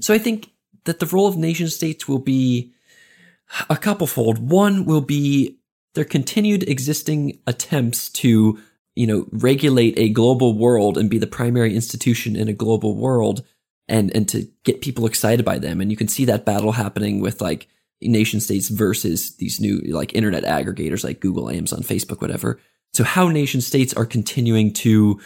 [0.00, 0.50] So I think
[0.84, 2.72] that the role of nation states will be
[3.70, 4.38] a couplefold.
[4.50, 5.58] One will be
[5.94, 8.58] their continued existing attempts to,
[8.94, 13.44] you know, regulate a global world and be the primary institution in a global world
[13.88, 15.80] and and to get people excited by them.
[15.80, 17.68] And you can see that battle happening with like
[18.02, 22.60] nation states versus these new like internet aggregators like Google, Amazon, Facebook, whatever.
[22.92, 25.20] So how nation states are continuing to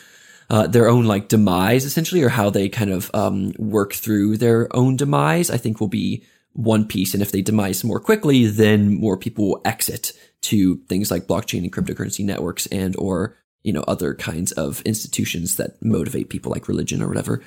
[0.51, 4.69] uh, their own like demise essentially, or how they kind of um, work through their
[4.77, 7.15] own demise, I think will be one piece.
[7.15, 11.63] And if they demise more quickly, then more people will exit to things like blockchain
[11.63, 16.69] and cryptocurrency networks and or you know other kinds of institutions that motivate people like
[16.69, 17.43] religion or whatever.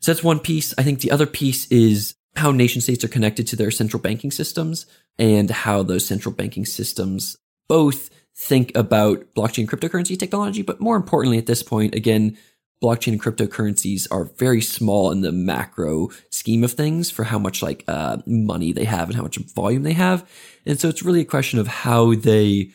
[0.00, 0.72] So that's one piece.
[0.78, 4.30] I think the other piece is how nation states are connected to their central banking
[4.30, 4.86] systems
[5.18, 7.36] and how those central banking systems
[7.68, 12.38] both think about blockchain cryptocurrency technology, but more importantly at this point, again,
[12.80, 17.82] blockchain cryptocurrencies are very small in the macro scheme of things for how much like
[17.88, 20.28] uh, money they have and how much volume they have.
[20.64, 22.70] And so it's really a question of how they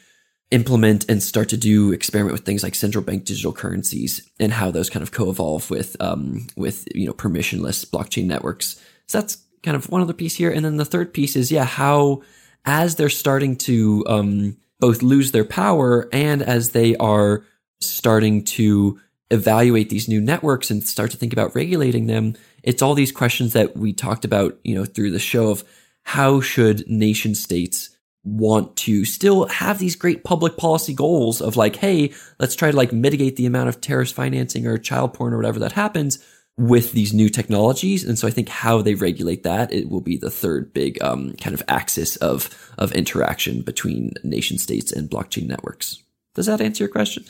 [0.51, 4.69] implement and start to do experiment with things like central bank digital currencies and how
[4.69, 8.79] those kind of co-evolve with um, with you know permissionless blockchain networks.
[9.07, 11.63] So that's kind of one other piece here, and then the third piece is yeah
[11.63, 12.21] how
[12.65, 17.45] as they're starting to um, both lose their power and as they are
[17.79, 18.99] starting to
[19.31, 23.53] evaluate these new networks and start to think about regulating them, it's all these questions
[23.53, 25.63] that we talked about you know through the show of
[26.03, 27.91] how should nation states
[28.25, 32.75] want to still have these great public policy goals of like, hey, let's try to
[32.75, 36.19] like mitigate the amount of terrorist financing or child porn or whatever that happens
[36.57, 38.03] with these new technologies.
[38.03, 41.33] And so I think how they regulate that, it will be the third big um,
[41.33, 46.03] kind of axis of, of interaction between nation states and blockchain networks.
[46.35, 47.25] Does that answer your question?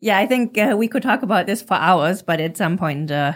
[0.00, 3.10] Yeah, I think uh, we could talk about this for hours, but at some point
[3.10, 3.34] uh,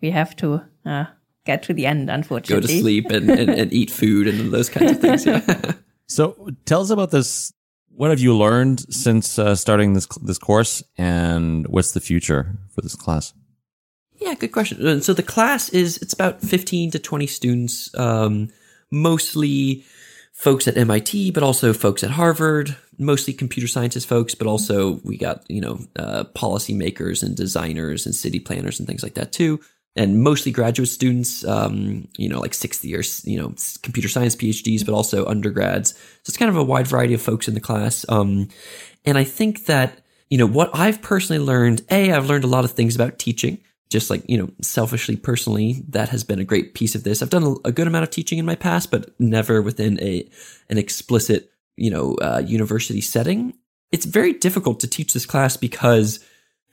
[0.00, 1.06] we have to uh,
[1.44, 2.60] get to the end, unfortunately.
[2.60, 5.26] Go to sleep and, and, and eat food and those kinds of things.
[5.26, 5.72] Yeah.
[6.06, 7.52] so tell us about this.
[7.94, 12.80] What have you learned since uh, starting this this course, and what's the future for
[12.80, 13.34] this class?
[14.22, 15.02] Yeah, good question.
[15.02, 18.48] So the class is it's about fifteen to twenty students, um,
[18.90, 19.84] mostly
[20.32, 25.16] folks at MIT, but also folks at Harvard, mostly computer sciences folks, but also we
[25.16, 29.60] got you know uh, policymakers and designers and city planners and things like that too
[29.94, 34.84] and mostly graduate students, um, you know, like sixth year, you know, computer science PhDs,
[34.86, 35.90] but also undergrads.
[35.90, 38.06] So it's kind of a wide variety of folks in the class.
[38.08, 38.48] Um,
[39.04, 40.00] and I think that,
[40.30, 43.58] you know, what I've personally learned, A, I've learned a lot of things about teaching,
[43.92, 47.22] just like, you know, selfishly, personally, that has been a great piece of this.
[47.22, 50.28] I've done a, good amount of teaching in my past, but never within a,
[50.68, 53.54] an explicit, you know, uh, university setting.
[53.92, 56.24] It's very difficult to teach this class because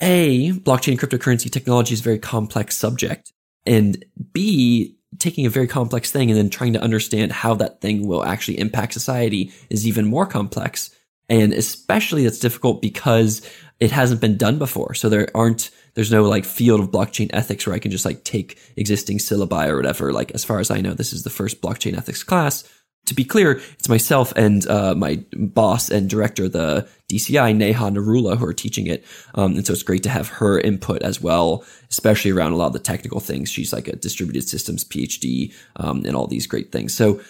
[0.02, 3.34] a, blockchain cryptocurrency technology is a very complex subject.
[3.66, 8.08] And B, taking a very complex thing and then trying to understand how that thing
[8.08, 10.96] will actually impact society is even more complex.
[11.28, 13.42] And especially that's difficult because
[13.80, 14.94] it hasn't been done before.
[14.94, 18.24] So there aren't, there's no like field of blockchain ethics where I can just like
[18.24, 20.12] take existing syllabi or whatever.
[20.12, 22.68] Like as far as I know, this is the first blockchain ethics class.
[23.06, 28.38] to be clear, it's myself and uh, my boss and director, the DCI, Neha Narula,
[28.38, 29.06] who are teaching it.
[29.34, 32.68] Um, and so it's great to have her input as well, especially around a lot
[32.68, 33.50] of the technical things.
[33.50, 36.94] She's like a distributed systems PhD um, and all these great things.
[36.94, 37.22] So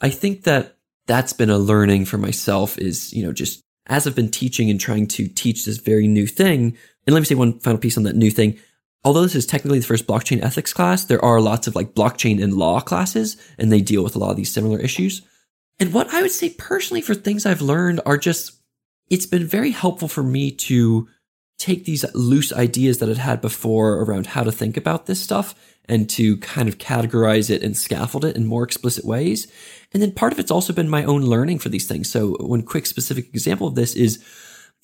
[0.00, 0.76] I think that
[1.06, 4.80] that's been a learning for myself is, you know, just as I've been teaching and
[4.80, 6.76] trying to teach this very new thing.
[7.06, 8.58] And let me say one final piece on that new thing
[9.04, 12.42] although this is technically the first blockchain ethics class, there are lots of like blockchain
[12.42, 15.22] and law classes, and they deal with a lot of these similar issues.
[15.80, 18.52] And what I would say personally for things I've learned are just,
[19.08, 21.08] it's been very helpful for me to
[21.58, 25.54] take these loose ideas that I'd had before around how to think about this stuff
[25.86, 29.50] and to kind of categorize it and scaffold it in more explicit ways.
[29.92, 32.10] And then part of it's also been my own learning for these things.
[32.10, 34.22] So one quick specific example of this is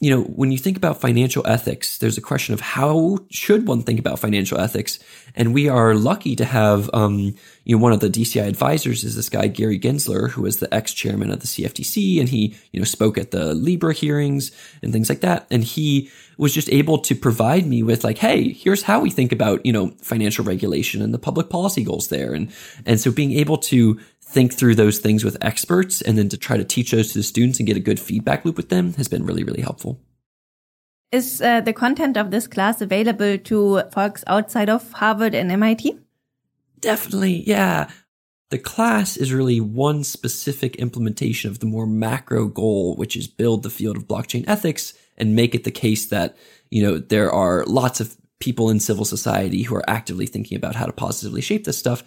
[0.00, 3.82] you know, when you think about financial ethics, there's a question of how should one
[3.82, 4.98] think about financial ethics?
[5.36, 9.14] And we are lucky to have, um, you know, one of the DCI advisors is
[9.14, 12.18] this guy, Gary Gensler, who was the ex-chairman of the CFTC.
[12.18, 14.50] And he, you know, spoke at the Libra hearings
[14.82, 15.46] and things like that.
[15.50, 19.30] And he was just able to provide me with like, Hey, here's how we think
[19.30, 22.34] about, you know, financial regulation and the public policy goals there.
[22.34, 22.52] And,
[22.84, 24.00] and so being able to
[24.34, 27.22] think through those things with experts and then to try to teach those to the
[27.22, 30.00] students and get a good feedback loop with them has been really, really helpful.
[31.12, 35.96] Is uh, the content of this class available to folks outside of Harvard and MIT?
[36.80, 37.88] Definitely, yeah.
[38.50, 43.62] The class is really one specific implementation of the more macro goal, which is build
[43.62, 46.36] the field of blockchain ethics and make it the case that,
[46.70, 50.74] you know, there are lots of people in civil society who are actively thinking about
[50.74, 52.02] how to positively shape this stuff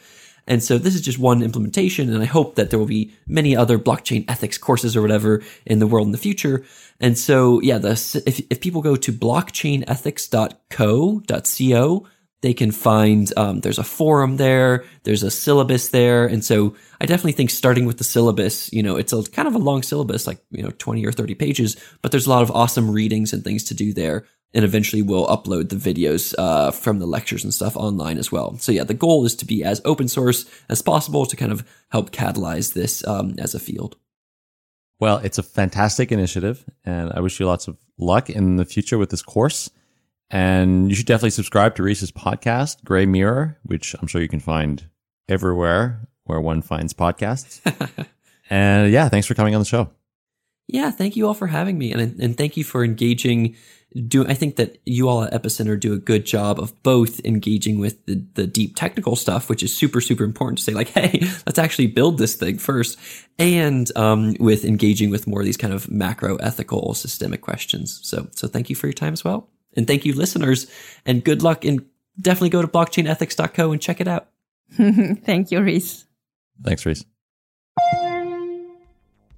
[0.48, 2.14] and so this is just one implementation.
[2.14, 5.80] And I hope that there will be many other blockchain ethics courses or whatever in
[5.80, 6.64] the world in the future.
[7.00, 7.92] And so, yeah, the,
[8.26, 12.08] if, if people go to blockchainethics.co.co,
[12.42, 16.28] they can find, um, there's a forum there, there's a syllabus there.
[16.28, 19.56] And so I definitely think starting with the syllabus, you know, it's a kind of
[19.56, 22.52] a long syllabus, like, you know, 20 or 30 pages, but there's a lot of
[22.52, 27.00] awesome readings and things to do there and eventually we'll upload the videos uh, from
[27.00, 28.58] the lectures and stuff online as well.
[28.58, 31.68] So yeah, the goal is to be as open source as possible to kind of
[31.90, 33.98] help catalyze this um, as a field.
[35.00, 38.98] Well, it's a fantastic initiative, and I wish you lots of luck in the future
[38.98, 39.70] with this course.
[40.30, 44.90] And you should definitely subscribe to Rhys's podcast, Greymirror, which I'm sure you can find
[45.30, 47.62] everywhere where one finds podcasts.
[48.50, 49.90] and yeah, thanks for coming on the show.
[50.68, 53.56] Yeah, thank you all for having me, and and thank you for engaging
[54.08, 57.80] do I think that you all at Epicenter do a good job of both engaging
[57.80, 61.20] with the, the deep technical stuff, which is super, super important to say like, Hey,
[61.46, 63.00] let's actually build this thing first.
[63.40, 68.00] And, um, with engaging with more of these kind of macro ethical systemic questions.
[68.04, 69.50] So, so thank you for your time as well.
[69.76, 70.70] And thank you listeners
[71.06, 71.86] and good luck and
[72.20, 74.30] definitely go to blockchainethics.co and check it out.
[74.72, 76.06] thank you, Rhys.
[76.62, 77.06] Thanks, Rhys.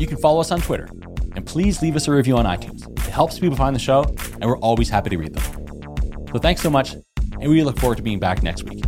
[0.00, 0.88] you can follow us on Twitter.
[1.36, 2.88] And please leave us a review on iTunes.
[3.06, 4.02] It helps people find the show,
[4.40, 6.26] and we're always happy to read them.
[6.32, 6.94] So thanks so much,
[7.40, 8.82] and we look forward to being back next week.